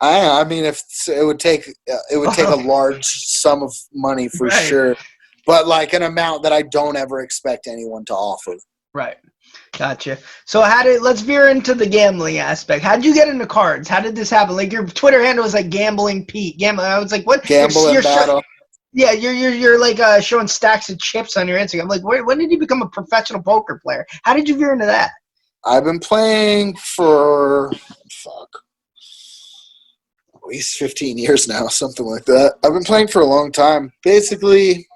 [0.00, 3.74] I I mean, if it would take uh, it would take a large sum of
[3.92, 4.66] money for Right.
[4.68, 4.96] sure,
[5.46, 8.54] but like an amount that I don't ever expect anyone to offer.
[8.92, 9.16] Right.
[9.76, 10.18] Gotcha.
[10.44, 12.84] So how did let's veer into the gambling aspect.
[12.84, 13.88] How did you get into cards?
[13.88, 14.54] How did this happen?
[14.56, 16.58] Like your Twitter handle was like gambling Pete.
[16.58, 16.86] Gambling.
[16.86, 17.42] I was like, what?
[17.44, 18.42] Gamble You're- and you're battle.
[18.94, 21.82] Yeah, you're you're you're like uh, showing stacks of chips on your Instagram.
[21.82, 24.06] I'm like, when did you become a professional poker player?
[24.22, 25.10] How did you veer into that?
[25.64, 27.72] I've been playing for
[28.12, 28.48] fuck
[30.36, 32.54] at least fifteen years now, something like that.
[32.64, 33.92] I've been playing for a long time.
[34.04, 34.86] Basically,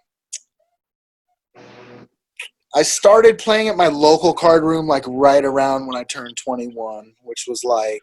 [2.77, 6.69] I started playing at my local card room like right around when I turned twenty
[6.69, 8.03] one, which was like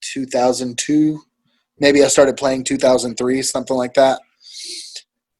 [0.00, 1.20] two thousand two.
[1.78, 4.20] Maybe I started playing two thousand three, something like that.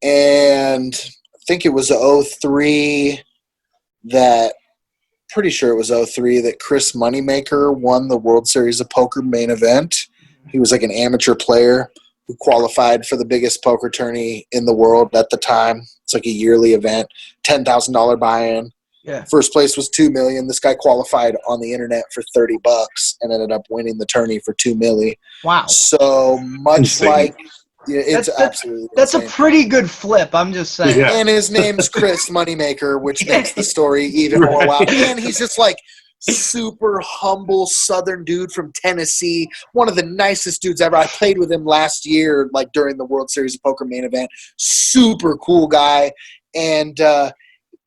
[0.03, 3.23] And I think it was 03
[4.05, 4.55] that
[5.31, 9.51] pretty sure it was 03 that Chris Moneymaker won the World Series of Poker main
[9.51, 10.07] event.
[10.51, 11.91] He was like an amateur player
[12.27, 15.83] who qualified for the biggest poker tourney in the world at the time.
[16.03, 17.09] It's like a yearly event,
[17.43, 18.71] ten thousand dollar buy-in.
[19.05, 19.25] Yeah.
[19.31, 20.47] First place was two million.
[20.49, 24.39] This guy qualified on the internet for thirty bucks and ended up winning the tourney
[24.41, 25.15] for two milli.
[25.45, 25.67] Wow.
[25.67, 27.09] So much Insane.
[27.11, 27.37] like
[27.87, 30.35] yeah, it's That's- that's- absolutely That's a pretty good flip.
[30.35, 30.99] I'm just saying.
[30.99, 31.13] Yeah.
[31.13, 34.89] and his name's Chris Moneymaker, which makes the story even more wild.
[34.91, 35.77] And he's just like
[36.21, 40.97] super humble Southern dude from Tennessee, one of the nicest dudes ever.
[40.97, 44.31] I played with him last year, like during the World Series of Poker main event.
[44.57, 46.13] Super cool guy,
[46.55, 47.33] and uh,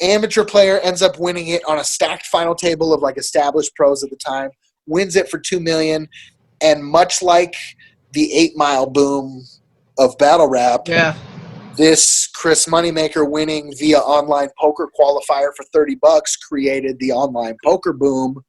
[0.02, 4.04] amateur player ends up winning it on a stacked final table of like established pros
[4.04, 4.50] at the time.
[4.86, 6.08] Wins it for two million,
[6.62, 7.56] and much like
[8.14, 9.44] the Eight Mile boom
[9.98, 11.16] of battle rap, Yeah.
[11.76, 17.94] this Chris Moneymaker winning via online poker qualifier for 30 bucks created the online poker
[17.94, 18.44] boom.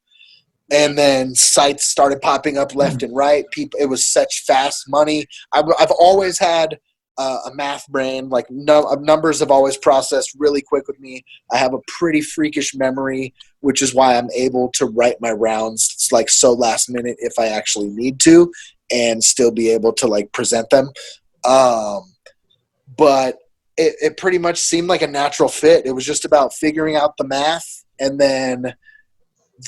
[0.71, 3.07] And then sites started popping up left hmm.
[3.07, 3.47] and right.
[3.53, 5.27] People, it was such fast money.
[5.53, 6.79] I've, I've always had
[7.19, 8.29] uh, a math brain.
[8.29, 11.25] Like no, uh, numbers have always processed really quick with me.
[11.53, 15.91] I have a pretty freakish memory, which is why I'm able to write my rounds
[15.95, 18.51] it's like so last minute if I actually need to,
[18.91, 20.91] and still be able to like present them.
[21.45, 22.15] Um,
[22.97, 23.39] but
[23.77, 25.87] it, it pretty much seemed like a natural fit.
[25.87, 28.75] It was just about figuring out the math and then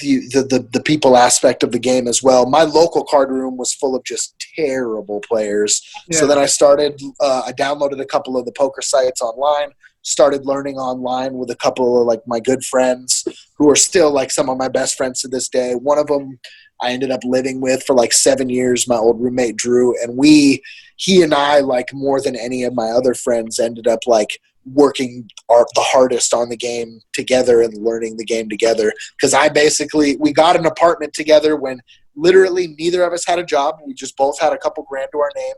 [0.01, 2.47] the, the the the people aspect of the game as well.
[2.47, 4.35] My local card room was full of just
[4.67, 5.83] terrible players.
[6.13, 7.01] So then I started.
[7.21, 9.71] Uh, I downloaded a couple of the poker sites online.
[10.03, 13.25] Started learning online with a couple of like my good friends
[13.57, 15.75] who are still like some of my best friends to this day.
[15.75, 16.39] One of them
[16.81, 18.89] I ended up living with for like seven years.
[18.89, 20.63] My old roommate Drew, and we,
[20.97, 25.29] he and I, like more than any of my other friends, ended up like working
[25.49, 28.93] our, the hardest on the game together and learning the game together.
[29.17, 31.81] Because I basically we got an apartment together when
[32.17, 33.77] literally neither of us had a job.
[33.87, 35.55] We just both had a couple grand to our name.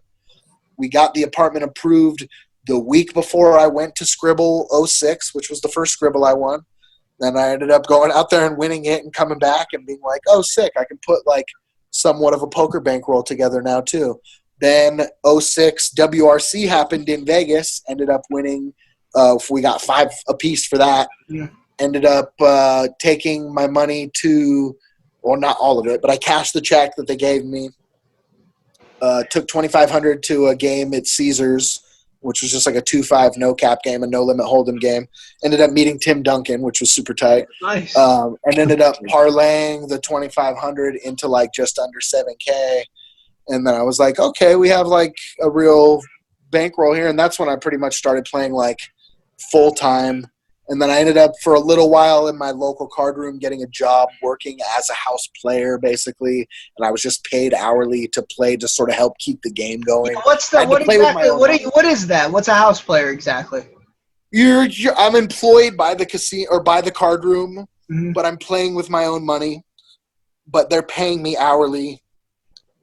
[0.76, 2.26] We got the apartment approved
[2.66, 6.60] the week before I went to Scribble 06, which was the first Scribble I won.
[7.18, 10.00] Then I ended up going out there and winning it and coming back and being
[10.04, 10.72] like, oh, sick.
[10.76, 11.46] I can put like
[11.90, 14.20] somewhat of a poker bankroll together now, too.
[14.60, 18.72] Then 06 WRC happened in Vegas, ended up winning.
[19.14, 21.08] Uh, we got five a piece for that.
[21.28, 21.48] Yeah.
[21.78, 24.76] Ended up uh, taking my money to,
[25.22, 27.70] well, not all of it, but I cashed the check that they gave me.
[29.00, 31.80] Uh, took 2500 to a game at Caesars,
[32.20, 35.08] which was just like a 2 5 no cap game, a no limit hold'em game.
[35.44, 37.96] Ended up meeting Tim Duncan, which was super tight Nice.
[37.96, 42.84] um, and ended up parlaying the 2500 into like just under 7k
[43.48, 46.00] and then i was like okay we have like a real
[46.50, 48.78] bankroll here and that's when i pretty much started playing like
[49.50, 50.26] full time
[50.68, 53.62] and then i ended up for a little while in my local card room getting
[53.62, 58.22] a job working as a house player basically and i was just paid hourly to
[58.30, 61.14] play to sort of help keep the game going What's I the what play with
[61.14, 61.38] my exactly?
[61.38, 62.30] What, are you, what is that?
[62.30, 63.66] What's a house player exactly?
[64.30, 68.14] you're, you're i'm employed by the casino or by the card room Mhm.
[68.14, 69.64] but I'm playing with my own money.
[70.46, 72.02] But they're paying me hourly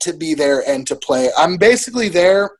[0.01, 1.29] to be there and to play.
[1.37, 2.51] I'm basically there.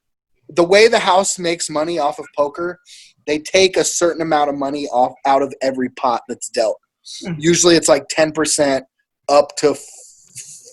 [0.50, 2.80] The way the house makes money off of poker,
[3.28, 6.80] they take a certain amount of money off out of every pot that's dealt.
[7.26, 7.34] Hmm.
[7.38, 8.86] Usually, it's like ten percent
[9.30, 9.76] up to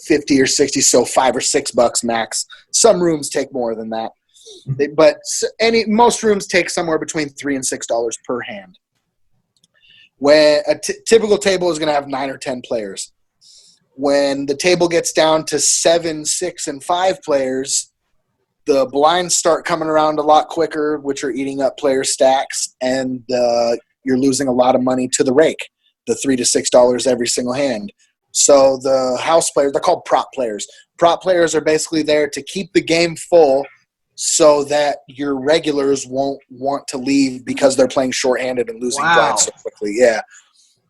[0.06, 2.46] fifty or sixty, so five or six bucks max.
[2.72, 4.12] Some rooms take more than that,
[4.66, 5.18] They- but
[5.60, 8.78] any most rooms take somewhere between three and six dollars per hand
[10.18, 13.12] when a t- typical table is going to have nine or ten players
[13.98, 17.92] when the table gets down to seven six and five players
[18.66, 23.22] the blinds start coming around a lot quicker which are eating up player stacks and
[23.32, 25.68] uh, you're losing a lot of money to the rake
[26.06, 27.92] the three to six dollars every single hand.
[28.32, 30.66] So the house players they're called prop players.
[30.98, 33.66] Prop players are basically there to keep the game full
[34.14, 39.14] so that your regulars won't want to leave because they're playing shorthanded and losing Wow.
[39.14, 39.94] blinds so quickly.
[39.96, 40.22] Yeah,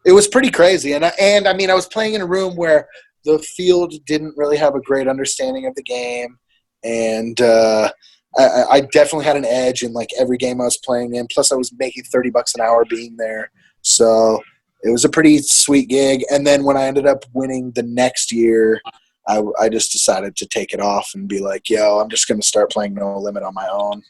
[0.04, 2.54] it was pretty crazy, and I, and I mean, I was playing in a room
[2.56, 2.88] where
[3.24, 6.38] the field didn't really have a great understanding of the game,
[6.86, 7.90] and uh,
[8.38, 11.26] I, I- I definitely had an edge in like every game I was playing in.
[11.32, 13.50] Plus, I was making thirty bucks an hour being there,
[13.82, 14.40] so
[14.82, 16.22] it was a pretty sweet gig.
[16.30, 18.80] And then when I ended up winning the next year.
[19.28, 22.40] I, I just decided to take it off and be like, yo, I'm just going
[22.40, 24.00] to start playing No Limit on my own.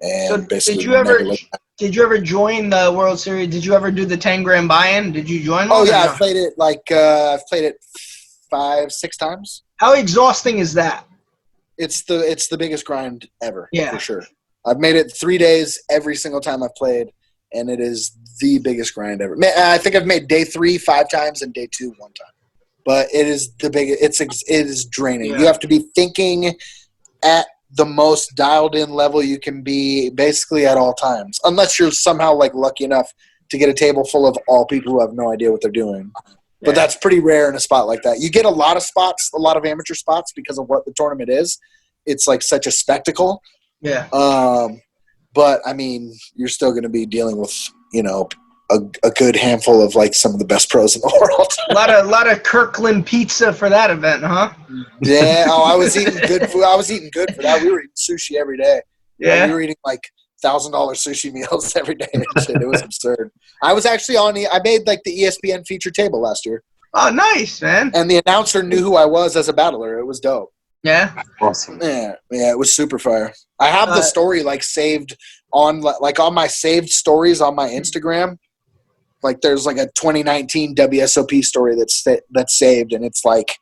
[0.00, 1.60] And So basically, did you ever never looked back.
[1.76, 3.48] did you ever join the World Series?
[3.48, 5.12] Did you ever do the ten grand buy-in?
[5.12, 5.68] Did you join?
[5.70, 6.12] Oh yeah, no?
[6.12, 7.76] I've played it like uh, I've played it
[8.50, 9.64] five, six times.
[9.76, 11.04] How exhausting is that?
[11.78, 13.68] It's the it's the biggest grind ever.
[13.72, 13.90] Yeah.
[13.90, 14.24] for sure.
[14.66, 17.08] I've made it three days every single time I've played,
[17.52, 19.36] and it is the biggest grind ever.
[19.56, 22.32] I think I've made day three five times and day two one time,
[22.84, 23.96] but it is the big.
[24.00, 25.32] It's it is draining.
[25.32, 25.38] Yeah.
[25.38, 26.54] You have to be thinking
[27.22, 31.90] at the most dialed in level you can be basically at all times, unless you're
[31.90, 33.12] somehow like lucky enough
[33.50, 36.10] to get a table full of all people who have no idea what they're doing.
[36.62, 36.74] But Yeah.
[36.82, 38.18] that's pretty rare in a spot like that.
[38.20, 40.92] You get a lot of spots, a lot of amateur spots because of what the
[40.96, 41.58] tournament is.
[42.06, 43.40] It's like such a spectacle.
[43.80, 44.08] Yeah.
[44.12, 44.80] Um,
[45.34, 47.54] but I mean, you're still going to be dealing with
[47.92, 48.28] you know
[48.70, 51.52] a, a good handful of like some of the best pros in the world.
[51.70, 54.50] A lot of a lot of Kirkland pizza for that event, huh?
[55.00, 56.64] yeah, oh, I was eating good food.
[56.64, 57.62] I was eating good for that.
[57.62, 58.80] We were eating sushi every day.
[59.18, 59.46] Yeah.
[59.46, 60.00] we were eating like
[60.42, 62.08] thousand dollar sushi meals every day.
[62.12, 63.30] It was absurd.
[63.62, 64.48] I was actually on the.
[64.48, 66.62] I made like the ESPN feature table last year,
[66.94, 67.90] Oh, nice, man.
[67.94, 69.98] and the announcer knew who I was as a battler.
[69.98, 70.52] It was dope.
[70.84, 71.22] Yeah.
[71.40, 71.78] Awesome.
[71.82, 73.34] Yeah, yeah, it was super fire.
[73.58, 75.16] I have Uh, the story like saved
[75.52, 78.36] on like on my saved stories on my Instagram.
[79.22, 83.56] Like there's like a 2019 WSOP story that's that's saved, and it's like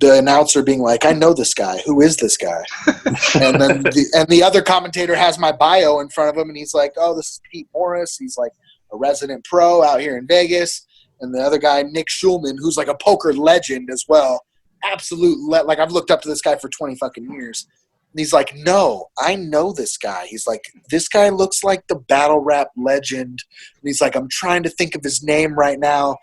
[0.00, 1.78] the announcer being like, "I know this guy.
[1.84, 6.08] Who is this guy?" and then the, and the other commentator has my bio in
[6.08, 8.16] front of him, and he's like, "Oh, this is Pete Morris.
[8.16, 8.52] He's like
[8.92, 10.86] a resident pro out here in Vegas."
[11.20, 14.44] And the other guy, Nick Schulman, who's like a poker legend as well,
[14.84, 17.66] absolute le- like I've looked up to this guy for 20 fucking years.
[18.12, 21.96] And he's like, "No, I know this guy." He's like, "This guy looks like the
[21.96, 26.16] battle rap legend." And he's like, "I'm trying to think of his name right now."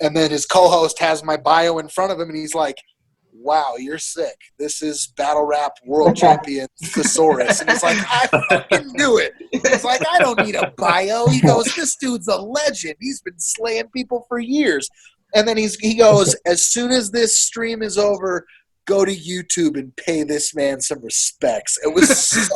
[0.00, 2.76] and then his co-host has my bio in front of him, and he's like,
[3.42, 4.36] "Wow, you're sick.
[4.58, 9.84] This is battle rap world champion Thesaurus," and he's like, "I fucking knew it." He's
[9.84, 12.96] like, "I don't need a bio." He goes, "This dude's a legend.
[13.00, 14.88] He's been slaying people for years."
[15.34, 18.46] And then he's he goes, "As soon as this stream is over."
[18.86, 21.78] Go to YouTube and pay this man some respects.
[21.84, 22.48] It was so,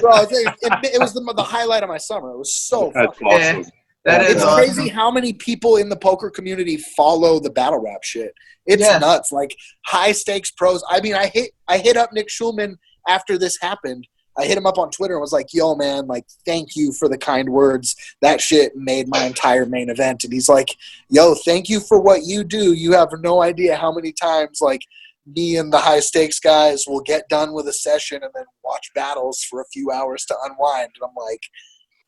[0.00, 0.20] bro.
[0.20, 2.30] It, it, it was the, the highlight of my summer.
[2.30, 3.72] It was so That's fucking awesome.
[4.04, 4.56] That it's awesome.
[4.74, 8.34] crazy how many people in the poker community follow the battle rap shit.
[8.66, 8.98] It's Yeah.
[8.98, 9.30] nuts.
[9.30, 10.82] Like high stakes pros.
[10.88, 12.76] I mean, I hit I hit up Nick Schulman
[13.08, 14.06] after this happened.
[14.36, 17.06] I hit him up on Twitter and was like, "Yo, man, like, thank you for
[17.06, 17.94] the kind words.
[18.22, 20.74] That shit made my entire main event." And he's like,
[21.10, 22.72] "Yo, thank you for what you do.
[22.72, 24.82] You have no idea how many times like."
[25.24, 28.90] Me and the high stakes guys will get done with a session and then watch
[28.92, 30.88] battles for a few hours to unwind.
[30.96, 31.42] And I'm like,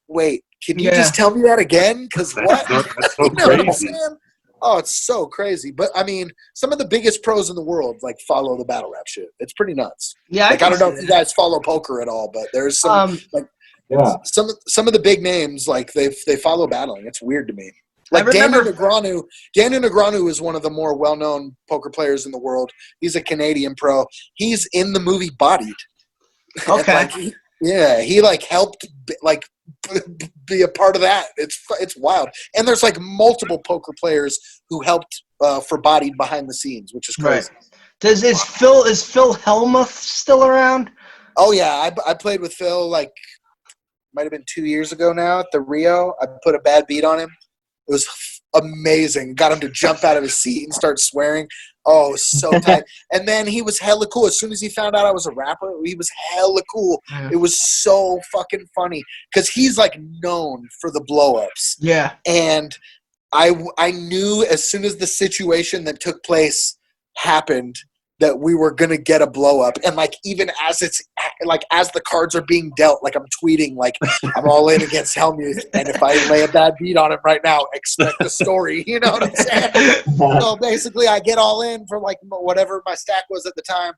[0.09, 0.97] wait, can you Yeah.
[0.97, 2.05] just tell me that again?
[2.05, 2.67] Because what?
[2.67, 3.87] so, that's so You know crazy.
[3.89, 4.17] saying?
[4.63, 5.71] Oh, it's so crazy.
[5.71, 8.91] But I mean, some of the biggest pros in the world like follow the battle
[8.91, 9.29] rap shit.
[9.39, 10.15] It's pretty nuts.
[10.31, 12.47] Yeah, Like I, can don't know see if you guys follow poker at all, but
[12.55, 13.19] there's some Um,
[13.91, 14.17] Yeah.
[14.25, 17.07] some some of the big names like they they follow battling.
[17.07, 17.71] It's weird to me.
[18.11, 19.23] Like Daniel remember- Negreanu,
[19.55, 22.71] Daniel Negreanu is one of the more well-known poker players in the world.
[23.01, 24.07] He's a Canadian pro.
[24.35, 25.75] He's in the movie Bodied.
[26.69, 26.95] And, Okay.
[26.95, 27.35] like, he-
[27.65, 28.87] yeah, he like helped
[29.23, 29.45] like
[30.47, 31.29] be a part of that.
[31.37, 32.29] It's it's wild.
[32.55, 34.39] And there's like multiple poker players
[34.69, 37.43] who helped uh, for Bodied behind the scenes, which is Right.
[37.43, 37.51] crazy.
[38.01, 40.91] Does is Phil is Phil Helmuth still around?
[41.37, 43.13] Oh yeah, I, I played with Phil like
[44.15, 46.15] might have been two years ago now at the Rio.
[46.21, 47.31] I put a bad beat on him.
[47.89, 48.07] It was
[48.55, 49.35] amazing.
[49.35, 51.49] Got him to jump out of his seat and start swearing.
[51.87, 52.85] Oh, so tight.
[53.13, 54.27] and then he was hella cool.
[54.27, 57.03] As soon as he found out I was a rapper, he was hella cool.
[57.31, 59.03] It was so fucking funny
[59.33, 61.77] because he's like known for the blow ups.
[61.81, 62.15] Yeah.
[62.27, 62.77] And
[63.33, 66.79] I, I knew as soon as the situation that took place
[67.17, 67.77] happened
[68.21, 69.77] that we were gonna get a blow up.
[69.85, 71.03] And like even as it's
[71.45, 73.97] like as the cards are being dealt like i'm tweeting like
[74.37, 75.65] i'm all in against helmuth.
[75.75, 78.85] And if i lay a bad beat on him right now expect the story.
[78.87, 80.03] You know what i'm saying?
[80.41, 83.95] So basically i get all in for like whatever my stack was at the time.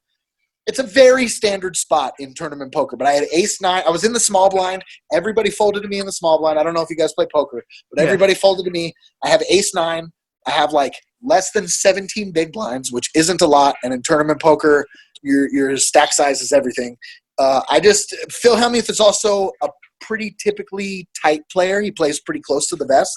[0.67, 3.83] It's a very standard spot in tournament poker but i had ace nine.
[3.87, 4.83] I was in the small blind.
[5.13, 6.59] Everybody folded to me in the small blind.
[6.59, 8.07] I don't know if you guys play poker but Yeah.
[8.07, 8.95] everybody folded to me.
[9.23, 10.11] I have ace nine.
[10.47, 14.41] I have like less than 17 big blinds which isn't a lot and in tournament
[14.41, 14.87] poker
[15.23, 16.97] your your stack size is everything.
[17.39, 19.69] Uh, i just phil helmuth is also a
[20.01, 21.81] pretty typically tight player.
[21.81, 23.17] He plays pretty close to the vest.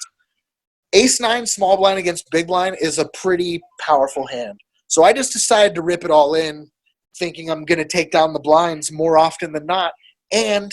[0.93, 4.59] Ace nine small blind against big blind is a pretty powerful hand.
[4.87, 6.69] So i just decided to rip it all in
[7.17, 9.93] thinking i'm going to take down the blinds more often than not.
[10.31, 10.71] And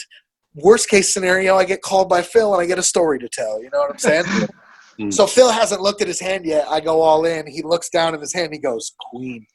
[0.55, 3.63] worst case scenario i get called by phil and i get a story to tell
[3.63, 4.25] you know what i'm saying
[4.99, 5.11] Hmm.
[5.11, 6.67] so phil hasn't looked at his hand yet.
[6.69, 7.47] I go all in.
[7.47, 8.53] He looks down at his hand.
[8.53, 9.47] He goes queen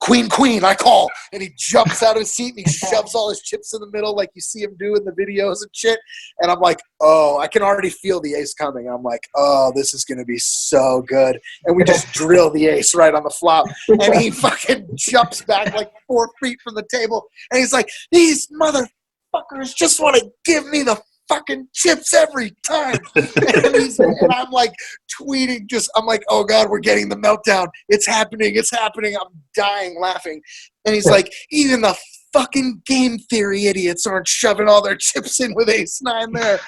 [0.00, 1.10] queen queen i call.
[1.32, 3.90] And he jumps out of his seat and he shoves all his chips in the
[3.90, 5.98] middle like you see him do in the videos and shit.
[6.40, 8.88] And i'm like oh i can already feel the ace coming.
[8.88, 11.40] I'm like oh this is going to be so good.
[11.64, 13.66] And we just drill the ace right on the flop.
[13.88, 17.24] And he fucking jumps back like four feet from the table.
[17.50, 22.98] And he's like these motherfuckers just want to give me the fucking chips every time.
[23.16, 24.74] And, he's, and i'm like
[25.20, 27.68] tweeting just i'm like oh god we're getting the meltdown.
[27.88, 28.56] It's happening.
[28.56, 29.16] It's happening.
[29.16, 30.40] I'm dying laughing.
[30.84, 31.96] And he's like even the
[32.32, 36.58] fucking game theory idiots aren't shoving all their chips in with ace nine there.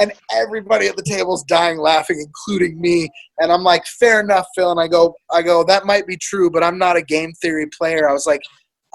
[0.00, 3.08] And everybody at the table's dying laughing including me.
[3.38, 4.70] And i'm like fair enough phil.
[4.70, 7.66] And i go i go that might be true but i'm not a game theory
[7.76, 8.08] player.
[8.08, 8.42] I was like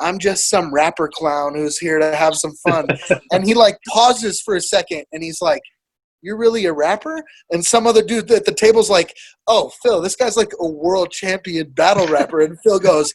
[0.02, 2.88] i'm just some rapper clown who's here to have some fun
[3.32, 5.62] and he like pauses for a second and he's like
[6.22, 9.16] you're really a rapper and some other dude at the table's like
[9.48, 13.14] oh phil this guy's like a world champion battle rapper and phil goes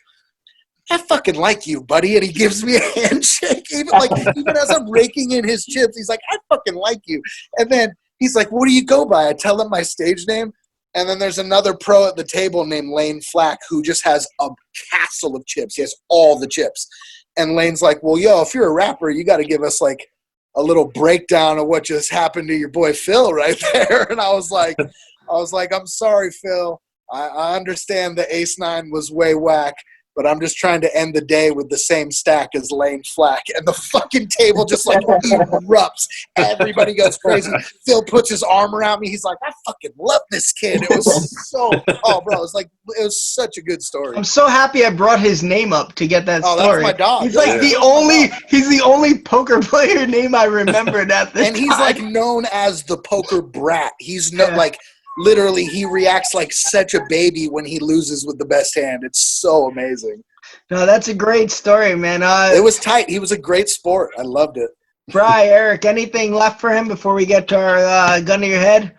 [0.90, 2.14] I fucking like you, buddy.
[2.16, 3.66] And he gives me a handshake.
[3.72, 7.22] Even like even as I'm raking in his chips, he's like, I fucking like you.
[7.58, 9.28] And then he's like, What do you go by?
[9.28, 10.52] I tell him my stage name.
[10.96, 14.48] And then there's another pro at the table named Layne Flack who just has a
[14.90, 15.76] castle of chips.
[15.76, 16.88] He has all the chips.
[17.36, 20.08] And Layne's like, Well, yo, if you're a rapper, you got to give us like
[20.56, 24.10] a little breakdown of what just happened to your boy Phil right there.
[24.10, 26.80] And I was like, I was like, I'm sorry, Phil.
[27.12, 29.74] I, I understand the ace nine was way whack,
[30.16, 33.42] but I'm just trying to end the day with the same stack as Layne Flack.
[33.54, 36.08] And the fucking table just like erupts.
[36.36, 37.50] Everybody goes crazy.
[37.86, 39.08] Phil puts his arm around me.
[39.10, 40.82] He's like, I fucking love this kid.
[40.82, 41.70] It was so,
[42.04, 42.68] oh, bro, it was like,
[42.98, 44.16] it was such a good story.
[44.16, 46.82] I'm so happy I brought his name up to get that Oh, story.
[46.82, 47.22] that's my dog.
[47.24, 47.40] He's Yeah.
[47.40, 51.68] like the only he's the only poker player name I remembered at this and he's
[51.70, 51.80] time.
[51.80, 53.92] like known as the poker brat.
[53.98, 54.56] He's no Yeah.
[54.56, 54.78] like
[55.18, 59.02] literally he reacts like such a baby when he loses with the best hand.
[59.04, 60.22] It's so amazing.
[60.70, 62.22] No, that's a great story, man.
[62.22, 63.08] Uh, It was tight.
[63.08, 64.10] He was a great sport.
[64.18, 64.70] I loved it.
[65.10, 68.58] Bry, Eric, anything left for him before we get to our uh, gun to your
[68.58, 68.94] head?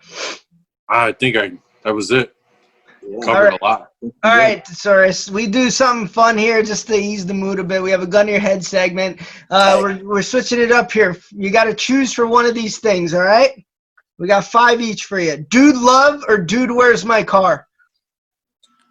[0.88, 1.52] I think I
[1.84, 2.34] that was it.
[3.06, 3.18] Yeah.
[3.24, 3.60] Covered Alright.
[3.60, 3.88] a lot.
[4.22, 7.82] All right, Thesaurus, we do something fun here just to ease the mood a bit.
[7.82, 9.20] We have a gun to your head segment.
[9.50, 11.16] Uh, we're, we're switching it up here.
[11.32, 13.64] You got to choose for one of these things, all right?
[14.18, 15.36] We got five each for you.
[15.48, 17.66] Dude Love or Dude Where's My Car?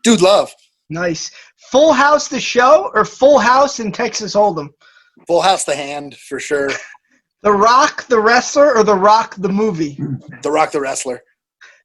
[0.03, 0.53] Dude, love.
[0.89, 1.31] Nice.
[1.71, 4.69] Full House the show or Full House in Texas Hold'em?
[5.27, 6.69] Full House the hand for sure.
[7.43, 9.99] The Rock the wrestler or The Rock the movie?
[10.41, 11.21] The Rock the wrestler.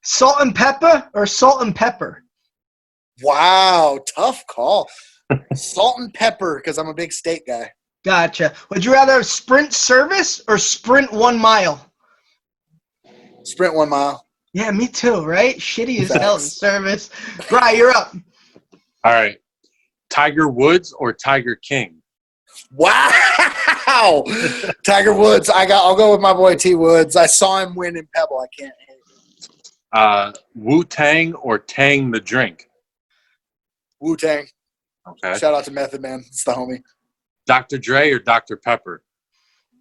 [0.02, 2.24] Salt and Pepper or Salt and Pepper?
[3.22, 4.88] Wow, tough call.
[5.54, 7.70] Salt and pepper because I'm a big steak guy.
[8.04, 8.54] Gotcha.
[8.70, 11.91] Would you rather have Sprint service or Sprint one mile?
[13.44, 14.26] Sprint one mile.
[14.52, 15.56] Yeah, me too, right?
[15.56, 17.10] Shitty as hell in service.
[17.48, 18.14] Bri, you're up.
[19.04, 19.38] All right.
[20.10, 22.02] Tiger Woods or Tiger King?
[22.74, 23.10] Wow.
[24.84, 25.48] Tiger Woods.
[25.48, 27.16] I got I'll go with my boy T Woods.
[27.16, 28.38] I saw him win in Pebble.
[28.38, 29.48] I can't hate.
[29.92, 32.68] Uh, Wu Tang or Tang the drink?
[34.00, 34.46] Wu Tang.
[35.08, 35.38] Okay.
[35.38, 36.22] Shout out to Method Man.
[36.26, 36.82] It's the homie.
[37.46, 37.78] Dr.
[37.78, 38.56] Dre or Dr.
[38.56, 39.02] Pepper?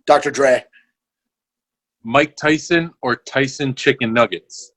[0.06, 0.32] Dr.
[0.32, 0.66] Dre.
[2.04, 4.72] Mike Tyson or Tyson Chicken Nuggets?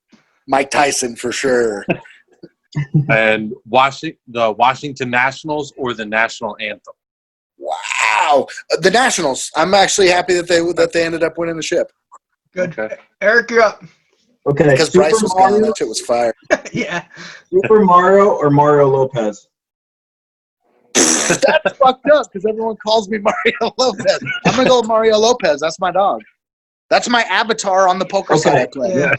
[0.46, 1.84] Mike Tyson for sure.
[3.08, 6.94] and Washington, the Washington Nationals or the national anthem?
[7.58, 8.46] Wow.
[8.72, 9.50] Uh, The Nationals.
[9.56, 11.90] I'm actually happy that they that they ended up winning the ship.
[12.52, 12.78] Good.
[12.78, 12.96] Okay.
[13.20, 13.82] Eric, you're up.
[14.46, 15.52] Okay, Because Super Bryce was gone.
[15.52, 16.34] Mario, That shit was fire.
[16.72, 17.06] yeah.
[17.50, 19.48] Super Mario or Mario Lopez?
[20.94, 24.18] That's fucked up because everyone calls me Mario Lopez.
[24.44, 25.60] I'm gonna go with Mario Lopez.
[25.60, 26.20] That's my dog.
[26.94, 28.70] That's my avatar on the poker side I Okay.
[28.72, 28.94] play.
[28.94, 29.14] Yeah.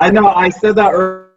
[0.00, 1.32] I know I said that ear-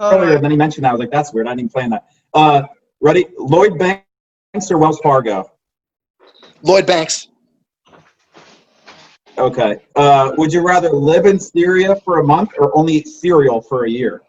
[0.00, 0.34] earlier, right.
[0.36, 0.88] and then he mentioned that.
[0.88, 1.46] I was like, that's weird.
[1.46, 2.06] I didn't even plan that.
[2.32, 2.62] Uh,
[3.02, 3.26] ready?
[3.38, 5.50] Lloyd Banks or Wells Fargo?
[6.62, 7.28] Lloyd Banks.
[9.36, 9.82] Okay.
[9.96, 13.84] Uh, would you rather live in Syria for a month or only eat cereal for
[13.84, 14.22] a year?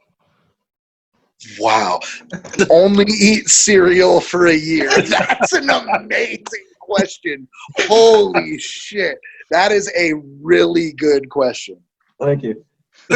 [1.60, 2.02] Wow.
[2.72, 4.90] Only eat cereal for a year.
[5.02, 7.48] That's an amazing question.
[7.88, 9.20] Holy shit.
[9.52, 11.80] That is a really good question.
[12.20, 12.66] Thank you.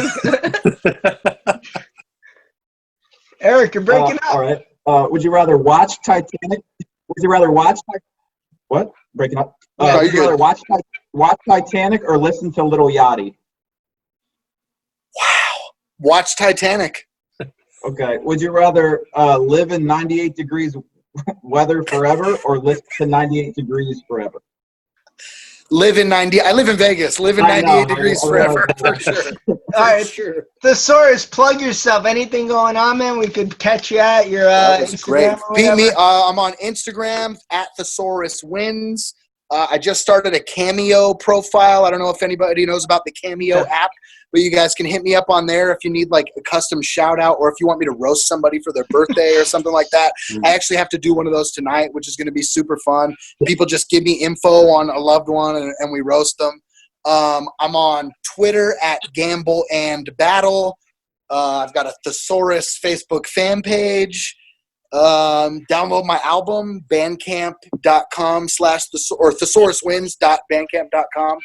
[3.42, 4.40] Eric, you're breaking Uh, up.
[4.40, 4.62] right.
[4.86, 6.60] Uh, would you rather watch Titanic?
[6.80, 8.00] Would you rather watch Ti-
[8.68, 8.92] what?
[9.16, 9.56] Breaking up.
[9.80, 10.40] Uh, No, would you're rather good.
[10.40, 10.60] watch
[11.14, 13.34] watch Titanic or listen to Lil Yachty?
[15.16, 15.56] Wow.
[16.00, 17.08] Watch Titanic.
[17.86, 18.18] Okay.
[18.18, 20.76] Would you rather uh, live in 98 degrees
[21.42, 24.40] weather forever or live to 98 degrees forever?
[25.72, 26.42] Live in 90.
[26.42, 27.20] I live in Vegas.
[27.20, 28.66] Live in 98 degrees forever.
[28.78, 29.14] For sure.
[29.48, 30.06] All right.
[30.06, 30.48] sure.
[30.64, 32.06] Thesaurus, plug yourself.
[32.06, 33.20] Anything going on, man?
[33.20, 35.38] We could catch you at your uh, That great.
[35.56, 35.90] beat me.
[35.90, 39.14] Uh, I'm on Instagram at Thesaurus Wins.
[39.52, 41.86] Uh, I just started a Cameo profile.
[41.86, 43.92] I don't know if anybody knows about the Cameo app,
[44.32, 46.82] but you guys can hit me up on there if you need like a custom
[46.82, 49.74] shout out or if you want me to roast somebody for their birthday or something
[49.74, 50.14] like that.
[50.46, 52.78] I actually have to do one of those tonight, which is going to be super
[52.86, 53.16] fun.
[53.46, 56.62] People just give me info on a loved one and, and we roast them.
[57.06, 60.78] Um, I'm on Twitter at Gamble and Battle.
[61.30, 64.36] Uh, I've got a Thesaurus Facebook fan page.
[64.92, 71.38] Um, download my album, bandcamp.com slash or thesauruswins.bandcamp.com.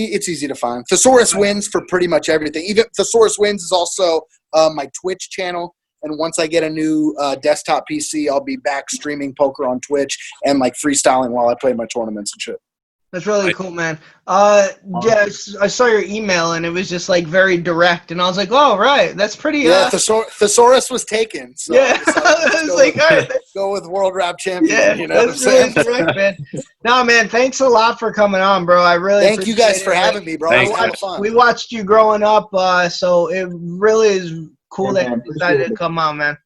[0.00, 0.84] It's easy to find.
[0.88, 2.64] Thesaurus wins for pretty much everything.
[2.64, 4.22] Even Thesaurus wins is also
[4.52, 5.74] uh, my Twitch channel.
[6.04, 9.80] And once I get a new uh, desktop PC, I'll be back streaming poker on
[9.80, 12.60] Twitch and like freestyling while I play my tournaments and shit.
[13.12, 13.98] That's really I- cool, man.
[14.26, 14.68] Uh,
[15.02, 18.20] yeah, I s- I saw your email and it was just like very direct, and
[18.20, 19.60] I was like, oh, right, that's pretty.
[19.60, 21.56] Yeah, Uh, Thesaur- Thesaurus was taken.
[21.56, 24.76] So yeah, I I was go like, with- all right, go with World Rap Champion.
[24.78, 26.02] yeah, you know what I'm that's really saying?
[26.04, 26.36] direct, man.
[26.84, 28.82] No, man, thanks a lot for coming on, bro.
[28.82, 29.96] I really Thank you guys appreciate for it.
[29.96, 30.50] having me, bro.
[30.50, 30.86] Thank It was a you.
[30.86, 31.20] lot of fun.
[31.20, 34.32] We watched you growing up, uh, so it really is
[34.70, 36.36] cool Yeah, that man, you decided to come on, man.